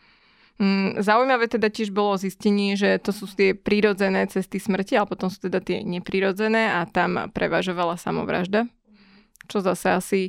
zaujímavé 1.02 1.50
teda 1.50 1.74
tiež 1.74 1.90
bolo 1.90 2.22
zistenie, 2.22 2.78
že 2.78 3.02
to 3.02 3.10
sú 3.10 3.26
tie 3.26 3.58
prírodzené 3.58 4.30
cesty 4.30 4.62
smrti, 4.62 4.94
ale 4.94 5.10
potom 5.10 5.34
sú 5.34 5.50
teda 5.50 5.58
tie 5.58 5.82
neprirodzené 5.82 6.78
a 6.78 6.86
tam 6.86 7.34
prevažovala 7.34 7.98
samovražda. 7.98 8.70
Čo 9.50 9.66
zase 9.66 9.88
asi... 9.90 10.22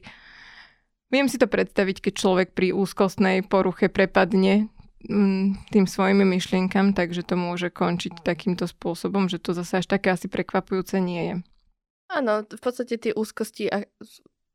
Viem 1.13 1.29
si 1.29 1.37
to 1.37 1.45
predstaviť, 1.45 2.09
keď 2.09 2.15
človek 2.17 2.49
pri 2.57 2.73
úzkostnej 2.73 3.45
poruche 3.45 3.93
prepadne 3.93 4.73
mm, 5.05 5.69
tým 5.69 5.85
svojimi 5.85 6.25
myšlienkam, 6.25 6.97
takže 6.97 7.29
to 7.29 7.37
môže 7.37 7.69
končiť 7.69 8.25
takýmto 8.25 8.65
spôsobom, 8.65 9.29
že 9.29 9.37
to 9.37 9.53
zase 9.53 9.85
až 9.85 9.87
také 9.93 10.09
asi 10.09 10.33
prekvapujúce 10.33 10.97
nie 11.05 11.23
je. 11.29 11.35
Áno, 12.09 12.49
v 12.49 12.61
podstate 12.65 12.97
tie 12.97 13.13
úzkosti 13.13 13.69
a 13.69 13.85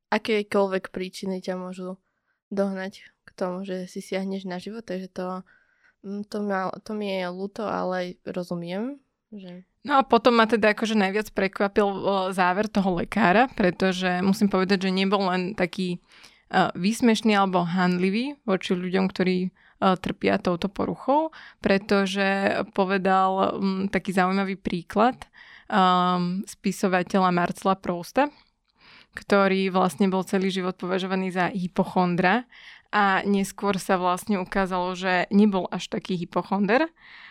akékoľvek 0.09 0.89
príčiny 0.89 1.45
ťa 1.45 1.61
môžu 1.61 2.01
dohnať 2.49 3.05
k 3.05 3.29
tomu, 3.37 3.61
že 3.61 3.85
si 3.85 4.01
siahneš 4.01 4.49
na 4.49 4.57
život, 4.57 4.81
takže 4.81 5.13
to 5.13 5.25
Mm, 5.35 5.56
to, 6.03 6.37
ma, 6.43 6.71
to 6.83 6.91
mi 6.93 7.09
je 7.09 7.27
ľúto, 7.29 7.65
ale 7.65 8.19
rozumiem. 8.25 8.99
Že... 9.27 9.67
No 9.83 9.99
a 9.99 10.07
potom 10.07 10.39
ma 10.39 10.47
teda 10.47 10.71
akože 10.71 10.95
najviac 10.95 11.31
prekvapil 11.35 11.87
záver 12.31 12.71
toho 12.71 12.99
lekára, 12.99 13.51
pretože 13.51 14.23
musím 14.23 14.47
povedať, 14.47 14.87
že 14.87 14.95
nebol 14.95 15.27
len 15.27 15.51
taký 15.55 15.99
uh, 16.51 16.71
výsmešný 16.75 17.35
alebo 17.35 17.67
handlivý 17.67 18.39
voči 18.47 18.75
ľuďom, 18.75 19.05
ktorí 19.11 19.37
uh, 19.47 19.99
trpia 19.99 20.39
touto 20.39 20.71
poruchou, 20.71 21.35
pretože 21.59 22.63
povedal 22.71 23.59
um, 23.59 23.91
taký 23.91 24.15
zaujímavý 24.15 24.55
príklad 24.55 25.19
um, 25.67 26.43
spisovateľa 26.47 27.29
Marcela 27.35 27.75
Prousta, 27.75 28.31
ktorý 29.17 29.73
vlastne 29.73 30.07
bol 30.07 30.21
celý 30.21 30.53
život 30.53 30.77
považovaný 30.77 31.33
za 31.33 31.49
hypochondra 31.49 32.45
a 32.91 33.21
neskôr 33.27 33.75
sa 33.77 33.99
vlastne 33.99 34.39
ukázalo, 34.39 34.95
že 34.95 35.27
nebol 35.29 35.67
až 35.67 35.91
taký 35.91 36.15
hypochonder, 36.15 36.87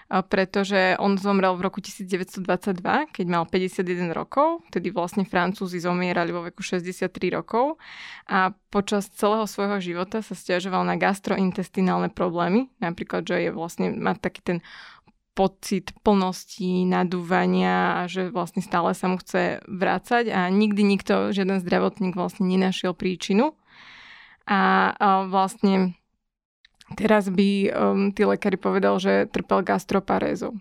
pretože 0.06 0.94
on 1.02 1.18
zomrel 1.18 1.58
v 1.58 1.66
roku 1.66 1.82
1922, 1.82 2.78
keď 3.10 3.26
mal 3.26 3.42
51 3.42 4.14
rokov, 4.14 4.62
tedy 4.70 4.94
vlastne 4.94 5.26
Francúzi 5.26 5.82
zomierali 5.82 6.30
vo 6.30 6.46
veku 6.46 6.62
63 6.62 7.10
rokov 7.34 7.82
a 8.30 8.54
počas 8.70 9.10
celého 9.10 9.50
svojho 9.50 9.82
života 9.82 10.22
sa 10.22 10.38
stiažoval 10.38 10.86
na 10.86 10.94
gastrointestinálne 10.94 12.14
problémy, 12.14 12.70
napríklad, 12.78 13.26
že 13.26 13.48
je 13.48 13.50
vlastne, 13.50 13.90
má 13.98 14.14
taký 14.14 14.46
ten 14.46 14.58
pocit 15.36 15.92
plnosti, 16.00 16.88
nadúvania 16.88 18.00
a 18.00 18.08
že 18.08 18.32
vlastne 18.32 18.64
stále 18.64 18.96
sa 18.96 19.10
mu 19.10 19.20
chce 19.20 19.60
vrácať 19.68 20.32
a 20.32 20.48
nikdy 20.48 20.80
nikto, 20.80 21.34
žiaden 21.34 21.60
zdravotník 21.60 22.16
vlastne 22.16 22.48
nenašiel 22.48 22.96
príčinu 22.96 23.52
a, 24.46 24.94
vlastne 25.26 25.98
teraz 26.94 27.26
by 27.26 27.50
um, 27.74 28.14
tí 28.14 28.22
lekári 28.22 28.54
povedal, 28.54 29.02
že 29.02 29.26
trpel 29.26 29.66
gastroparézou. 29.66 30.54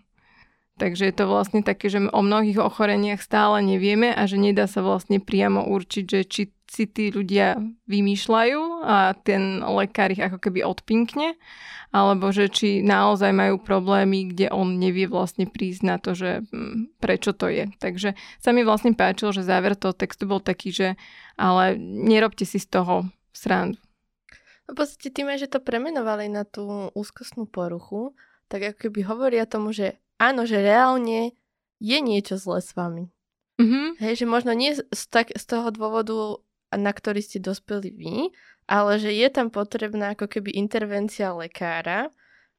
Takže 0.76 1.08
je 1.08 1.15
to 1.15 1.32
vlastne 1.32 1.63
také, 1.63 1.88
že 1.88 2.04
o 2.04 2.21
mnohých 2.21 2.60
ochoreniach 2.60 3.24
stále 3.24 3.63
nevieme 3.63 4.12
a 4.12 4.28
že 4.28 4.36
nedá 4.36 4.67
sa 4.67 4.84
vlastne 4.84 5.24
priamo 5.24 5.63
určiť, 5.71 6.04
že 6.04 6.19
či 6.28 6.41
si 6.67 6.84
tí 6.89 7.13
ľudia 7.15 7.56
vymýšľajú 7.88 8.84
a 8.84 9.15
ten 9.15 9.63
lekár 9.63 10.12
ich 10.12 10.19
ako 10.19 10.36
keby 10.41 10.67
odpinkne, 10.67 11.39
alebo 11.95 12.28
že 12.36 12.52
či 12.52 12.84
naozaj 12.84 13.32
majú 13.32 13.56
problémy, 13.62 14.36
kde 14.36 14.52
on 14.52 14.76
nevie 14.76 15.08
vlastne 15.08 15.48
prísť 15.48 15.82
na 15.88 15.95
to, 15.95 16.12
že 16.12 16.43
hm, 16.52 17.00
prečo 17.00 17.32
to 17.32 17.48
je. 17.48 17.71
Takže 17.80 18.19
sa 18.43 18.52
mi 18.52 18.67
vlastne 18.67 18.91
páčilo, 18.91 19.32
že 19.32 19.48
záver 19.48 19.80
toho 19.80 19.95
textu 19.95 20.28
bol 20.28 20.43
taký, 20.43 20.76
že 20.76 20.88
ale 21.39 21.80
nerobte 21.80 22.43
si 22.43 22.60
z 22.60 22.67
toho 22.67 23.08
srandu. 23.36 23.78
No 24.65 24.74
v 24.74 24.82
podstate 24.82 25.13
tým, 25.13 25.30
že 25.38 25.45
to 25.45 25.62
premenovali 25.62 26.26
na 26.32 26.41
tú 26.41 26.89
úzkostnú 26.98 27.45
poruchu, 27.45 28.17
tak 28.50 28.74
ako 28.74 28.89
keby 28.89 29.00
hovoria 29.06 29.45
tomu, 29.45 29.69
že 29.76 30.02
áno, 30.17 30.48
že 30.50 30.62
reálne 30.62 31.38
je 31.78 31.98
niečo 32.02 32.39
zlé 32.39 32.63
s 32.63 32.74
vami. 32.74 33.13
Mm-hmm. 33.62 33.88
Hej, 34.02 34.13
že 34.24 34.26
možno 34.26 34.52
nie 34.52 34.76
z, 34.76 35.04
tak, 35.08 35.32
z 35.32 35.43
toho 35.45 35.69
dôvodu, 35.71 36.41
na 36.74 36.91
ktorý 36.91 37.21
ste 37.24 37.39
dospeli 37.39 37.93
vy, 37.93 38.15
ale 38.65 38.98
že 38.98 39.13
je 39.13 39.28
tam 39.30 39.54
potrebná 39.54 40.17
ako 40.17 40.28
keby 40.28 40.52
intervencia 40.58 41.32
lekára 41.32 42.10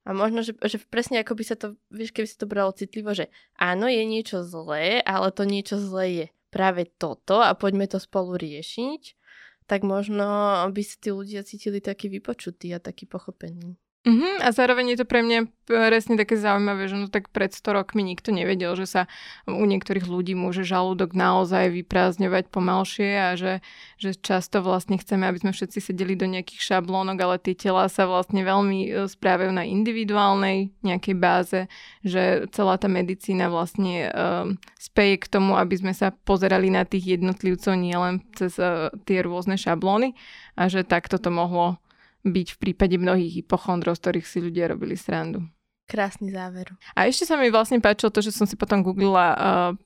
a 0.07 0.15
možno, 0.15 0.47
že, 0.47 0.55
že 0.55 0.79
presne 0.87 1.21
ako 1.21 1.35
by 1.35 1.45
sa 1.45 1.57
to, 1.59 1.75
vieš, 1.91 2.15
keby 2.15 2.27
sa 2.31 2.39
to 2.39 2.47
bralo 2.47 2.71
citlivo, 2.71 3.11
že 3.13 3.29
áno, 3.59 3.91
je 3.91 4.07
niečo 4.07 4.47
zlé, 4.47 5.03
ale 5.03 5.35
to 5.35 5.43
niečo 5.43 5.77
zlé 5.83 6.07
je 6.15 6.27
práve 6.55 6.87
toto 6.97 7.43
a 7.43 7.53
poďme 7.59 7.91
to 7.91 7.99
spolu 7.99 8.39
riešiť 8.39 9.26
tak 9.67 9.83
možno 9.83 10.25
by 10.71 10.83
si 10.83 10.97
tí 10.99 11.11
ľudia 11.11 11.43
cítili 11.43 11.83
taký 11.83 12.07
vypočutý 12.09 12.71
a 12.75 12.83
taký 12.83 13.07
pochopený. 13.07 13.75
Uh-huh, 14.07 14.39
a 14.39 14.55
zároveň 14.55 14.95
je 14.95 15.03
to 15.03 15.07
pre 15.11 15.19
mňa 15.19 15.51
presne 15.67 16.15
také 16.15 16.39
zaujímavé, 16.39 16.87
že 16.87 16.95
no 16.95 17.11
tak 17.11 17.27
pred 17.35 17.51
100 17.51 17.75
rokmi 17.75 18.07
nikto 18.07 18.31
nevedel, 18.31 18.79
že 18.79 18.87
sa 18.87 19.03
u 19.51 19.67
niektorých 19.67 20.07
ľudí 20.07 20.39
môže 20.39 20.63
žalúdok 20.63 21.11
naozaj 21.11 21.75
vyprázdňovať 21.75 22.47
pomalšie 22.55 23.11
a 23.19 23.35
že, 23.35 23.67
že 23.99 24.15
často 24.15 24.63
vlastne 24.63 24.95
chceme, 24.95 25.27
aby 25.27 25.43
sme 25.43 25.51
všetci 25.51 25.91
sedeli 25.91 26.15
do 26.15 26.31
nejakých 26.31 26.63
šablónok, 26.63 27.19
ale 27.19 27.43
tie 27.43 27.59
tela 27.59 27.91
sa 27.91 28.07
vlastne 28.07 28.47
veľmi 28.47 28.79
e, 28.87 28.89
správajú 29.11 29.51
na 29.51 29.67
individuálnej 29.67 30.71
nejakej 30.87 31.15
báze, 31.19 31.61
že 32.07 32.47
celá 32.55 32.79
tá 32.79 32.87
medicína 32.87 33.51
vlastne 33.51 34.07
um, 34.15 34.55
speje 34.79 35.19
k 35.19 35.35
tomu, 35.35 35.59
aby 35.59 35.83
sme 35.83 35.91
sa 35.91 36.15
pozerali 36.15 36.71
na 36.71 36.87
tých 36.87 37.19
jednotlivcov 37.19 37.75
nielen 37.75 38.23
cez 38.39 38.55
uh, 38.63 38.95
tie 39.03 39.27
rôzne 39.27 39.59
šablóny 39.59 40.15
a 40.55 40.71
že 40.71 40.87
takto 40.87 41.19
to 41.19 41.35
mohlo 41.35 41.83
byť 42.27 42.49
v 42.55 42.61
prípade 42.61 42.99
mnohých 42.99 43.43
hypochondrov, 43.43 43.95
z 43.97 44.03
ktorých 44.03 44.27
si 44.27 44.39
ľudia 44.43 44.75
robili 44.75 44.99
srandu. 44.99 45.47
Krásny 45.87 46.35
záver. 46.35 46.75
A 46.99 47.07
ešte 47.07 47.31
sa 47.31 47.39
mi 47.39 47.47
vlastne 47.47 47.79
páčilo 47.79 48.11
to, 48.11 48.19
že 48.19 48.35
som 48.35 48.43
si 48.43 48.59
potom 48.59 48.83
googlila 48.83 49.27
uh, 49.31 49.39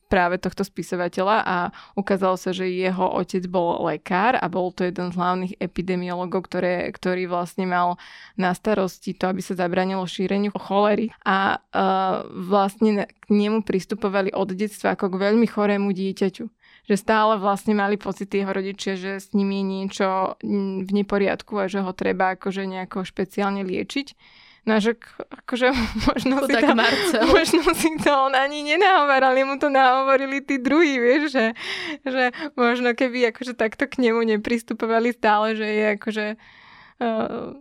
práve 0.09 0.41
tohto 0.41 0.65
spisovateľa 0.65 1.45
a 1.45 1.57
ukázalo 1.93 2.41
sa, 2.41 2.57
že 2.57 2.73
jeho 2.73 3.05
otec 3.21 3.45
bol 3.53 3.85
lekár 3.85 4.41
a 4.41 4.49
bol 4.49 4.73
to 4.73 4.89
jeden 4.89 5.13
z 5.13 5.21
hlavných 5.21 5.61
epidemiologov, 5.61 6.49
ktoré, 6.49 6.89
ktorý 6.89 7.29
vlastne 7.29 7.69
mal 7.69 8.01
na 8.41 8.57
starosti 8.57 9.13
to, 9.13 9.29
aby 9.29 9.45
sa 9.45 9.53
zabranilo 9.53 10.09
šíreniu 10.09 10.57
cholery. 10.57 11.13
A 11.21 11.61
uh, 11.61 12.25
vlastne 12.33 13.05
k 13.05 13.27
nemu 13.29 13.61
pristupovali 13.69 14.33
od 14.33 14.57
detstva 14.57 14.97
ako 14.97 15.13
k 15.13 15.21
veľmi 15.29 15.45
chorému 15.45 15.93
dieťaťu 15.93 16.49
že 16.89 16.97
stále 16.97 17.37
vlastne 17.37 17.77
mali 17.77 18.01
pocit 18.01 18.31
jeho 18.33 18.51
rodičia, 18.51 18.97
že 18.97 19.21
s 19.21 19.33
ním 19.37 19.51
je 19.53 19.63
niečo 19.65 20.09
v 20.85 20.91
neporiadku 20.91 21.57
a 21.61 21.71
že 21.71 21.85
ho 21.85 21.93
treba 21.93 22.37
akože 22.39 22.67
nejako 22.67 23.05
špeciálne 23.05 23.63
liečiť. 23.65 24.15
No 24.69 24.77
že 24.77 25.01
akože 25.31 25.73
možno 26.09 26.45
si, 26.45 26.53
to, 26.53 26.75
Marcel. 26.77 27.25
možno 27.37 27.61
si 27.73 27.91
to 27.97 28.13
on 28.13 28.37
ani 28.37 28.61
nenahovoral, 28.63 29.33
mu 29.49 29.57
to 29.57 29.73
nahovorili 29.73 30.45
tí 30.45 30.61
druhí, 30.61 31.01
vieš, 31.01 31.33
že, 31.33 31.47
že 32.05 32.25
možno 32.55 32.93
keby 32.93 33.33
akože 33.33 33.57
takto 33.57 33.89
k 33.89 34.05
nemu 34.05 34.21
nepristupovali 34.37 35.17
stále, 35.17 35.57
že 35.57 35.65
je 35.67 35.85
akože 35.97 36.27
uh, 36.37 37.57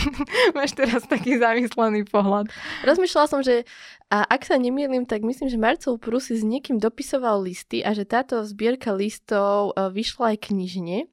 máš 0.56 0.72
teraz 0.76 1.04
taký 1.06 1.38
zamyslený 1.38 2.08
pohľad. 2.08 2.48
Rozmýšľala 2.84 3.26
som, 3.28 3.40
že 3.40 3.64
a 4.12 4.28
ak 4.28 4.44
sa 4.44 4.60
nemýlim, 4.60 5.08
tak 5.08 5.24
myslím, 5.24 5.48
že 5.48 5.56
Marcel 5.56 5.96
Prusy 5.96 6.36
s 6.36 6.44
niekým 6.44 6.76
dopisoval 6.76 7.48
listy 7.48 7.80
a 7.80 7.96
že 7.96 8.04
táto 8.04 8.44
zbierka 8.44 8.92
listov 8.92 9.72
e, 9.72 9.88
vyšla 9.88 10.36
aj 10.36 10.52
knižne. 10.52 11.08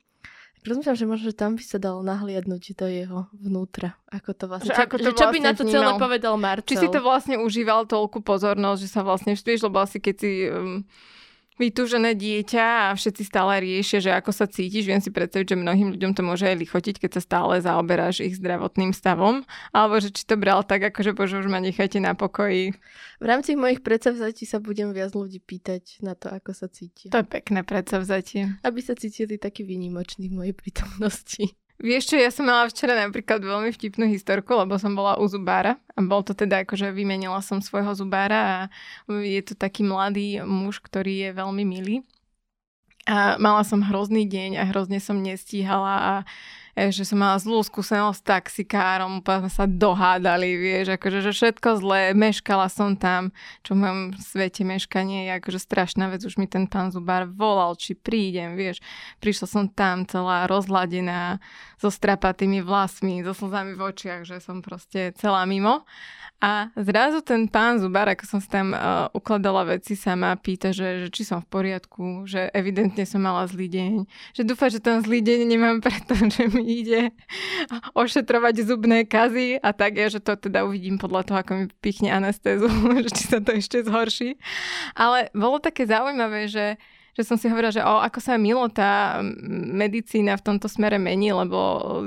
Rozmýšľam, 0.67 0.97
že 0.99 1.05
možno 1.07 1.25
že 1.31 1.35
tam 1.39 1.55
by 1.55 1.63
sa 1.63 1.79
dalo 1.79 2.03
nahliadnúť 2.03 2.75
do 2.75 2.87
jeho 2.91 3.19
vnútra. 3.31 3.95
Ako 4.11 4.35
to 4.35 4.51
vlastne, 4.51 4.75
čo, 4.75 4.83
ako 4.83 4.95
to 4.99 5.03
že 5.07 5.11
čo 5.15 5.25
vlastne 5.31 5.31
by 5.31 5.39
na 5.39 5.51
to 5.55 5.63
celé 5.63 5.91
povedal 5.95 6.35
Marcel? 6.35 6.67
Či 6.67 6.75
si 6.83 6.87
to 6.91 6.99
vlastne 6.99 7.39
užíval 7.39 7.87
toľku 7.87 8.19
pozornosť, 8.19 8.79
že 8.83 8.89
sa 8.91 9.01
vlastne, 9.07 9.31
vieš, 9.39 9.63
lebo 9.63 9.79
asi 9.79 10.03
keď 10.03 10.15
si 10.19 10.31
um, 10.51 10.83
vytúžené 11.59 12.15
dieťa 12.15 12.89
a 12.89 12.95
všetci 12.95 13.27
stále 13.27 13.59
riešia, 13.59 13.99
že 13.99 14.11
ako 14.15 14.31
sa 14.31 14.47
cítiš. 14.47 14.87
Viem 14.87 15.03
si 15.03 15.11
predstaviť, 15.11 15.53
že 15.53 15.59
mnohým 15.59 15.91
ľuďom 15.93 16.15
to 16.15 16.23
môže 16.23 16.47
aj 16.47 16.55
lichotiť, 16.55 16.95
keď 17.03 17.19
sa 17.19 17.21
stále 17.21 17.59
zaoberáš 17.59 18.23
ich 18.23 18.39
zdravotným 18.39 18.95
stavom. 18.95 19.43
Alebo 19.75 19.99
že 19.99 20.15
či 20.15 20.23
to 20.23 20.39
bral 20.39 20.63
tak, 20.63 20.87
ako 20.87 21.03
že 21.03 21.11
bože, 21.11 21.35
už 21.43 21.51
ma 21.51 21.59
nechajte 21.59 21.99
na 21.99 22.15
pokoji. 22.15 22.73
V 23.19 23.25
rámci 23.27 23.59
mojich 23.59 23.83
predsavzatí 23.83 24.47
sa 24.47 24.63
budem 24.63 24.95
viac 24.95 25.11
ľudí 25.11 25.43
pýtať 25.43 25.99
na 25.99 26.15
to, 26.15 26.31
ako 26.31 26.55
sa 26.55 26.71
cíti. 26.71 27.11
To 27.11 27.19
je 27.19 27.27
pekné 27.27 27.67
predsavzatie. 27.67 28.63
Aby 28.63 28.79
sa 28.79 28.95
cítili 28.95 29.35
taký 29.35 29.67
výnimočný 29.67 30.31
v 30.31 30.35
mojej 30.39 30.55
prítomnosti. 30.55 31.59
Vieš 31.79 32.11
čo, 32.11 32.15
ja 32.19 32.27
som 32.27 32.43
mala 32.43 32.67
včera 32.67 32.91
napríklad 32.91 33.39
veľmi 33.39 33.71
vtipnú 33.71 34.03
historku, 34.11 34.51
lebo 34.51 34.75
som 34.75 34.91
bola 34.99 35.15
u 35.15 35.23
zubára 35.31 35.79
a 35.95 36.03
bol 36.03 36.27
to 36.27 36.35
teda 36.35 36.67
akože 36.67 36.91
vymenila 36.91 37.39
som 37.39 37.63
svojho 37.63 37.95
zubára 37.95 38.39
a 38.43 38.57
je 39.07 39.39
to 39.39 39.55
taký 39.55 39.87
mladý 39.87 40.43
muž, 40.43 40.83
ktorý 40.83 41.23
je 41.23 41.29
veľmi 41.39 41.63
milý. 41.63 41.95
A 43.07 43.39
mala 43.39 43.63
som 43.63 43.79
hrozný 43.79 44.27
deň 44.27 44.59
a 44.59 44.67
hrozne 44.67 44.99
som 44.99 45.23
nestíhala 45.23 45.95
a 46.03 46.13
že 46.87 47.03
som 47.03 47.19
mala 47.19 47.35
zlú 47.35 47.59
skúsenosť 47.59 48.15
s 48.15 48.23
taxikárom, 48.23 49.19
úplne 49.19 49.51
sa 49.51 49.67
dohádali, 49.67 50.55
vieš, 50.55 50.95
akože 50.95 51.19
že 51.27 51.31
všetko 51.35 51.83
zlé, 51.83 52.15
meškala 52.15 52.71
som 52.71 52.95
tam, 52.95 53.35
čo 53.67 53.75
v 53.75 53.83
mojom 53.83 53.99
svete 54.15 54.63
meškanie 54.63 55.27
je 55.27 55.31
akože 55.43 55.59
strašná 55.59 56.07
vec, 56.07 56.23
už 56.23 56.39
mi 56.39 56.47
ten 56.47 56.63
pán 56.71 56.95
Zubár 56.95 57.27
volal, 57.27 57.75
či 57.75 57.99
prídem, 57.99 58.55
vieš. 58.55 58.79
Prišla 59.19 59.47
som 59.51 59.63
tam 59.67 60.07
celá 60.07 60.47
rozladená, 60.47 61.43
so 61.79 61.87
strapatými 61.87 62.59
vlasmi, 62.59 63.23
so 63.23 63.31
slzami 63.31 63.71
v 63.73 63.81
očiach, 63.87 64.27
že 64.27 64.43
som 64.43 64.59
proste 64.59 65.15
celá 65.15 65.47
mimo. 65.47 65.87
A 66.39 66.71
zrazu 66.79 67.19
ten 67.19 67.51
pán 67.51 67.83
Zubar, 67.83 68.07
ako 68.07 68.23
som 68.23 68.39
si 68.39 68.47
tam 68.47 68.71
uh, 68.71 69.11
ukladala 69.11 69.75
veci, 69.75 69.99
sa 69.99 70.15
ma 70.15 70.39
pýta, 70.39 70.71
že, 70.71 71.03
že 71.03 71.07
či 71.11 71.27
som 71.27 71.43
v 71.43 71.51
poriadku, 71.51 72.23
že 72.23 72.47
evidentne 72.55 73.03
som 73.03 73.19
mala 73.19 73.43
zlý 73.43 73.67
deň. 73.67 74.07
Že 74.39 74.43
dúfa, 74.47 74.71
že 74.71 74.79
ten 74.79 75.03
zlý 75.03 75.19
deň 75.19 75.39
nemám 75.43 75.83
preto, 75.83 76.15
že 76.35 76.47
mi 76.47 76.63
ide 76.69 77.01
ošetrovať 77.97 78.55
zubné 78.65 79.03
kazy 79.09 79.57
a 79.57 79.73
tak 79.73 79.97
je, 79.97 80.17
že 80.17 80.19
to 80.21 80.37
teda 80.37 80.63
uvidím 80.63 81.01
podľa 81.01 81.21
toho, 81.25 81.37
ako 81.41 81.51
mi 81.55 81.65
pichne 81.81 82.13
anestézu, 82.13 82.69
že 83.05 83.09
či 83.13 83.23
sa 83.27 83.39
to 83.41 83.57
ešte 83.57 83.81
zhorší. 83.83 84.37
Ale 84.93 85.33
bolo 85.33 85.57
také 85.57 85.89
zaujímavé, 85.89 86.47
že 86.47 86.77
že 87.17 87.23
som 87.25 87.35
si 87.35 87.49
hovorila, 87.49 87.73
že 87.73 87.81
o, 87.81 87.99
ako 88.01 88.19
sa 88.21 88.37
milo 88.37 88.67
tá 88.69 89.23
medicína 89.49 90.37
v 90.37 90.45
tomto 90.45 90.69
smere 90.69 91.01
mení, 91.01 91.33
lebo 91.33 91.57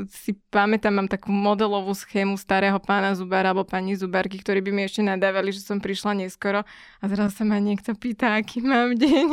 si 0.09 0.37
pamätám, 0.53 0.95
mám 0.95 1.09
takú 1.11 1.35
modelovú 1.35 1.91
schému 1.97 2.39
starého 2.39 2.79
pána 2.79 3.17
Zubára 3.19 3.51
alebo 3.51 3.67
pani 3.67 3.99
Zubárky, 3.99 4.39
ktorí 4.39 4.63
by 4.63 4.71
mi 4.71 4.83
ešte 4.87 5.03
nadávali, 5.03 5.51
že 5.51 5.65
som 5.65 5.83
prišla 5.83 6.23
neskoro 6.23 6.63
a 7.01 7.05
zrazu 7.11 7.43
sa 7.43 7.45
ma 7.49 7.59
niekto 7.59 7.97
pýta, 7.99 8.39
aký 8.39 8.63
mám 8.63 8.95
deň 8.95 9.27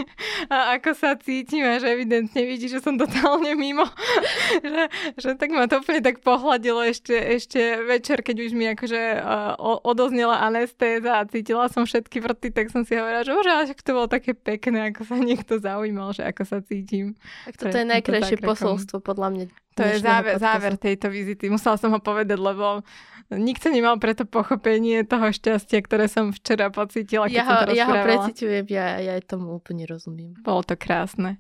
a 0.50 0.80
ako 0.80 0.92
sa 0.98 1.14
cítim 1.20 1.62
a 1.68 1.78
že 1.78 1.92
evidentne 1.94 2.42
vidí, 2.44 2.66
že 2.66 2.82
som 2.82 2.98
totálne 2.98 3.54
mimo. 3.54 3.86
že, 4.66 4.84
že 5.20 5.30
tak 5.38 5.54
ma 5.54 5.70
to 5.70 5.84
úplne 5.84 6.02
tak 6.02 6.26
pohľadilo 6.26 6.82
ešte, 6.88 7.14
ešte 7.14 7.86
večer, 7.86 8.26
keď 8.26 8.36
už 8.50 8.52
mi 8.58 8.66
akože 8.74 9.02
uh, 9.22 9.56
odoznela 9.86 10.42
anestéza 10.42 11.22
a 11.22 11.28
cítila 11.30 11.70
som 11.70 11.86
všetky 11.86 12.24
vrty, 12.24 12.50
tak 12.56 12.74
som 12.74 12.82
si 12.88 12.98
hovorila, 12.98 13.22
že 13.22 13.36
už 13.36 13.48
to 13.84 13.92
bolo 13.94 14.08
také 14.10 14.34
pekné, 14.34 14.90
ako 14.90 15.02
sa 15.06 15.16
niekto 15.20 15.59
zaujímal, 15.60 16.16
že 16.16 16.24
ako 16.26 16.44
sa 16.48 16.58
cítim. 16.64 17.20
Tak 17.46 17.56
toto 17.60 17.78
je 17.78 17.88
najkrajšie 17.88 18.38
posolstvo 18.40 19.04
podľa 19.04 19.28
mňa. 19.36 19.46
To 19.80 19.84
je 19.88 19.96
záver, 20.04 20.36
záver 20.36 20.74
tejto 20.76 21.08
vizity. 21.08 21.48
Musela 21.48 21.80
som 21.80 21.96
ho 21.96 22.04
povedať, 22.04 22.36
lebo 22.36 22.84
nikto 23.32 23.72
nemal 23.72 23.96
preto 24.02 24.28
pochopenie 24.28 25.06
toho 25.06 25.30
šťastia, 25.32 25.80
ktoré 25.86 26.10
som 26.10 26.36
včera 26.36 26.74
pocítila, 26.74 27.30
keď 27.30 27.38
ja 27.38 27.44
ho, 27.46 27.52
som 27.54 27.60
to 27.64 27.72
Ja 27.78 27.86
ho 27.88 27.96
preciťujem, 27.96 28.66
ja, 28.74 28.88
ja 29.00 29.14
tomu 29.22 29.56
úplne 29.56 29.86
rozumiem. 29.86 30.36
Bolo 30.42 30.66
to 30.66 30.76
krásne. 30.76 31.38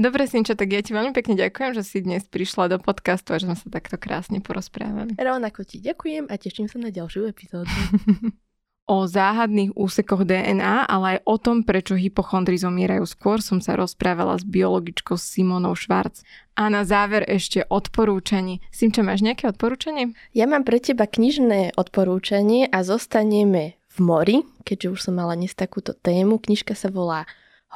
Dobre, 0.00 0.24
Sinča, 0.24 0.56
tak 0.56 0.72
ja 0.72 0.80
ti 0.80 0.96
veľmi 0.96 1.12
pekne 1.12 1.36
ďakujem, 1.36 1.76
že 1.76 1.82
si 1.84 2.00
dnes 2.00 2.24
prišla 2.26 2.72
do 2.72 2.78
podcastu 2.80 3.36
a 3.36 3.38
že 3.38 3.46
sme 3.46 3.56
sa 3.58 3.68
takto 3.68 4.00
krásne 4.00 4.40
porozprávali. 4.40 5.14
Rovnako 5.14 5.62
ti 5.68 5.78
ďakujem 5.84 6.32
a 6.32 6.34
teším 6.40 6.66
sa 6.66 6.80
na 6.80 6.88
ďalšiu 6.88 7.28
epizódu. 7.28 7.70
O 8.86 9.02
záhadných 9.10 9.74
úsekoch 9.74 10.22
DNA, 10.22 10.86
ale 10.86 11.18
aj 11.18 11.26
o 11.26 11.36
tom, 11.42 11.66
prečo 11.66 11.98
hypochondry 11.98 12.54
zomierajú 12.54 13.02
skôr, 13.02 13.42
som 13.42 13.58
sa 13.58 13.74
rozprávala 13.74 14.38
s 14.38 14.46
biologičkou 14.46 15.18
Simonou 15.18 15.74
Švarc. 15.74 16.22
A 16.54 16.70
na 16.70 16.86
záver 16.86 17.26
ešte 17.26 17.66
odporúčanie. 17.66 18.62
Simča, 18.70 19.02
máš 19.02 19.26
nejaké 19.26 19.50
odporúčanie? 19.50 20.14
Ja 20.30 20.46
mám 20.46 20.62
pre 20.62 20.78
teba 20.78 21.10
knižné 21.10 21.74
odporúčanie 21.74 22.70
a 22.70 22.86
zostaneme 22.86 23.74
v 23.90 23.98
mori, 23.98 24.36
keďže 24.62 24.88
už 24.94 25.00
som 25.10 25.18
mala 25.18 25.34
dnes 25.34 25.58
takúto 25.58 25.90
tému. 25.90 26.38
Knižka 26.38 26.78
sa 26.78 26.86
volá 26.86 27.26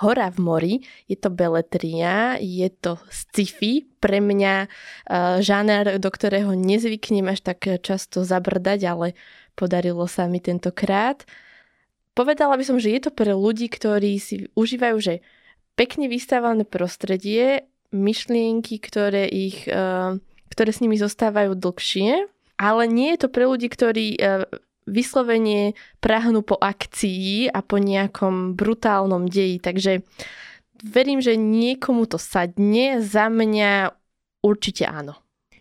Hora 0.00 0.30
v 0.30 0.38
mori, 0.38 0.74
je 1.10 1.18
to 1.18 1.28
beletria, 1.28 2.38
je 2.38 2.70
to 2.70 3.02
sci-fi, 3.10 3.84
pre 4.00 4.22
mňa 4.22 4.64
uh, 4.64 5.42
žáner, 5.44 6.00
do 6.00 6.08
ktorého 6.08 6.56
nezvyknem 6.56 7.28
až 7.28 7.44
tak 7.44 7.68
často 7.84 8.24
zabrdať, 8.24 8.80
ale 8.88 9.06
Podarilo 9.60 10.08
sa 10.08 10.24
mi 10.24 10.40
tentokrát. 10.40 11.28
Povedala 12.16 12.56
by 12.56 12.64
som, 12.64 12.80
že 12.80 12.96
je 12.96 13.00
to 13.04 13.12
pre 13.12 13.36
ľudí, 13.36 13.68
ktorí 13.68 14.16
si 14.16 14.48
užívajú, 14.56 14.96
že 15.04 15.14
pekne 15.76 16.08
vystávané 16.08 16.64
prostredie, 16.64 17.68
myšlienky, 17.92 18.80
ktoré, 18.80 19.28
ich, 19.28 19.68
eh, 19.68 20.16
ktoré 20.48 20.70
s 20.72 20.80
nimi 20.80 20.96
zostávajú 20.96 21.60
dlhšie, 21.60 22.24
ale 22.56 22.82
nie 22.88 23.12
je 23.12 23.20
to 23.20 23.28
pre 23.28 23.44
ľudí, 23.44 23.68
ktorí 23.68 24.16
eh, 24.16 24.48
vyslovene 24.88 25.76
prahnú 26.00 26.40
po 26.40 26.56
akcii 26.56 27.52
a 27.52 27.60
po 27.60 27.76
nejakom 27.76 28.56
brutálnom 28.56 29.28
deji. 29.28 29.60
Takže 29.60 29.92
verím, 30.80 31.20
že 31.20 31.36
niekomu 31.36 32.08
to 32.08 32.16
sadne, 32.16 33.04
za 33.04 33.28
mňa 33.28 33.92
určite 34.40 34.88
áno. 34.88 35.20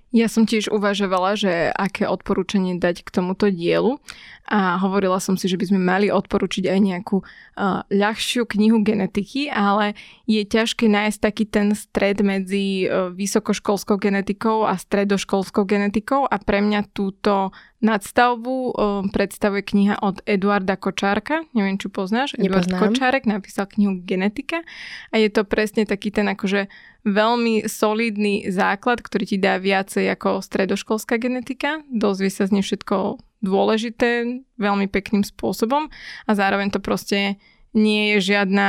Ja 0.09 0.25
som 0.25 0.49
tiež 0.49 0.73
uvažovala, 0.73 1.37
že 1.37 1.69
aké 1.69 2.09
odporúčanie 2.09 2.81
dať 2.81 3.05
k 3.05 3.13
tomuto 3.13 3.45
dielu 3.53 4.01
a 4.49 4.81
hovorila 4.81 5.21
som 5.21 5.37
si, 5.37 5.45
že 5.45 5.53
by 5.53 5.69
sme 5.69 5.77
mali 5.77 6.09
odporučiť 6.09 6.65
aj 6.65 6.79
nejakú 6.81 7.21
uh, 7.21 7.85
ľahšiu 7.93 8.49
knihu 8.49 8.81
genetiky, 8.81 9.53
ale 9.53 9.93
je 10.25 10.41
ťažké 10.41 10.89
nájsť 10.89 11.19
taký 11.21 11.45
ten 11.45 11.77
stred 11.77 12.25
medzi 12.25 12.89
uh, 12.89 13.13
vysokoškolskou 13.13 14.01
genetikou 14.01 14.65
a 14.65 14.73
stredoškolskou 14.81 15.69
genetikou 15.69 16.25
a 16.25 16.41
pre 16.41 16.65
mňa 16.65 16.89
túto 16.89 17.53
nadstavbu 17.79 18.55
uh, 18.69 18.73
predstavuje 19.11 19.63
kniha 19.63 20.03
od 20.03 20.19
Eduarda 20.27 20.75
Kočárka, 20.75 21.47
neviem, 21.55 21.79
či 21.79 21.87
poznáš. 21.87 22.35
Eduard 22.35 22.67
Kočárek 22.67 23.23
napísal 23.23 23.71
knihu 23.71 24.03
Genetika 24.03 24.63
a 25.11 25.15
je 25.15 25.31
to 25.31 25.47
presne 25.47 25.87
taký 25.87 26.11
ten 26.11 26.27
akože 26.27 26.67
veľmi 27.07 27.67
solidný 27.71 28.51
základ, 28.51 28.99
ktorý 28.99 29.23
ti 29.23 29.37
dá 29.39 29.55
viacej 29.55 30.11
ako 30.11 30.43
stredoškolská 30.43 31.15
genetika. 31.15 31.79
Dozvie 31.87 32.27
sa 32.27 32.47
z 32.47 32.59
nej 32.59 32.63
všetko 32.63 33.23
dôležité 33.39 34.43
veľmi 34.59 34.91
pekným 34.91 35.23
spôsobom 35.23 35.87
a 36.27 36.31
zároveň 36.35 36.75
to 36.75 36.83
proste 36.83 37.39
nie 37.73 38.15
je 38.17 38.33
žiadna 38.33 38.67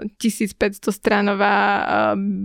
uh, 0.00 0.16
1500 0.16 0.80
stranová 0.92 1.56
uh, 1.56 1.84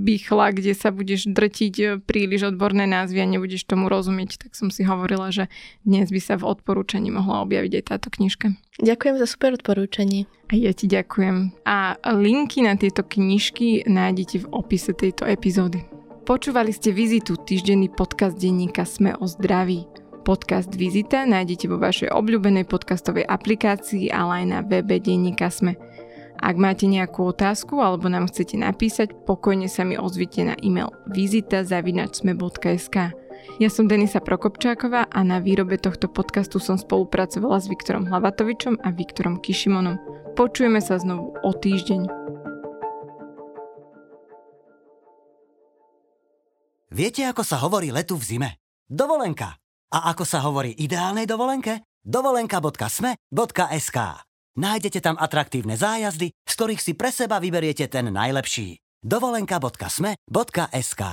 bychla, 0.04 0.52
kde 0.52 0.76
sa 0.76 0.92
budeš 0.92 1.32
drtiť 1.32 1.76
uh, 1.80 1.88
príliš 2.04 2.52
odborné 2.52 2.84
názvy 2.84 3.24
a 3.24 3.28
nebudeš 3.28 3.64
tomu 3.64 3.88
rozumieť. 3.88 4.48
Tak 4.48 4.60
som 4.60 4.68
si 4.68 4.84
hovorila, 4.84 5.32
že 5.32 5.48
dnes 5.88 6.12
by 6.12 6.20
sa 6.20 6.36
v 6.36 6.48
odporúčaní 6.52 7.12
mohla 7.12 7.48
objaviť 7.48 7.72
aj 7.80 7.84
táto 7.88 8.08
knižka. 8.12 8.56
Ďakujem 8.84 9.16
za 9.20 9.28
super 9.28 9.56
odporúčanie. 9.56 10.28
A 10.52 10.54
ja 10.54 10.76
ti 10.76 10.86
ďakujem. 10.86 11.66
A 11.66 11.98
linky 12.12 12.62
na 12.62 12.78
tieto 12.78 13.02
knižky 13.02 13.88
nájdete 13.88 14.46
v 14.46 14.50
opise 14.52 14.94
tejto 14.94 15.26
epizódy. 15.26 15.82
Počúvali 16.26 16.74
ste 16.74 16.90
Vizitu, 16.90 17.38
týždenný 17.38 17.94
podcast 17.94 18.34
denníka 18.38 18.82
Sme 18.82 19.14
o 19.14 19.30
zdraví. 19.30 20.05
Podcast 20.26 20.74
Vizita 20.74 21.22
nájdete 21.22 21.70
vo 21.70 21.78
vašej 21.78 22.10
obľúbenej 22.10 22.66
podcastovej 22.66 23.30
aplikácii, 23.30 24.10
ale 24.10 24.42
aj 24.42 24.46
na 24.50 24.60
webe 24.66 24.98
denníka 24.98 25.54
Sme. 25.54 25.78
Ak 26.42 26.58
máte 26.58 26.90
nejakú 26.90 27.30
otázku 27.30 27.78
alebo 27.78 28.10
nám 28.10 28.26
chcete 28.34 28.58
napísať, 28.58 29.14
pokojne 29.30 29.70
sa 29.70 29.86
mi 29.86 30.02
ozvite 30.02 30.42
na 30.42 30.58
e-mail 30.66 30.90
vizita.sme.sk. 31.14 32.98
Ja 33.62 33.70
som 33.70 33.86
Denisa 33.86 34.18
Prokopčáková 34.18 35.06
a 35.14 35.20
na 35.22 35.38
výrobe 35.38 35.78
tohto 35.78 36.10
podcastu 36.10 36.58
som 36.58 36.82
spolupracovala 36.82 37.62
s 37.62 37.70
Viktorom 37.70 38.10
Hlavatovičom 38.10 38.82
a 38.82 38.90
Viktorom 38.90 39.38
Kišimonom. 39.38 40.02
Počujeme 40.34 40.82
sa 40.82 40.98
znovu 40.98 41.38
o 41.38 41.52
týždeň. 41.54 42.02
Viete, 46.90 47.30
ako 47.30 47.46
sa 47.46 47.62
hovorí 47.62 47.94
letu 47.94 48.18
v 48.18 48.26
zime? 48.26 48.50
Dovolenka. 48.90 49.65
A 49.96 50.12
ako 50.12 50.28
sa 50.28 50.44
hovorí 50.44 50.76
ideálnej 50.76 51.24
dovolenke? 51.24 51.88
dovolenka.sme.sk 52.04 54.00
Nájdete 54.56 55.00
tam 55.00 55.16
atraktívne 55.16 55.80
zájazdy, 55.80 56.36
z 56.36 56.52
ktorých 56.52 56.84
si 56.84 57.00
pre 57.00 57.16
seba 57.16 57.40
vyberiete 57.40 57.88
ten 57.88 58.12
najlepší. 58.12 58.76
dovolenka.sme.sk 59.00 61.04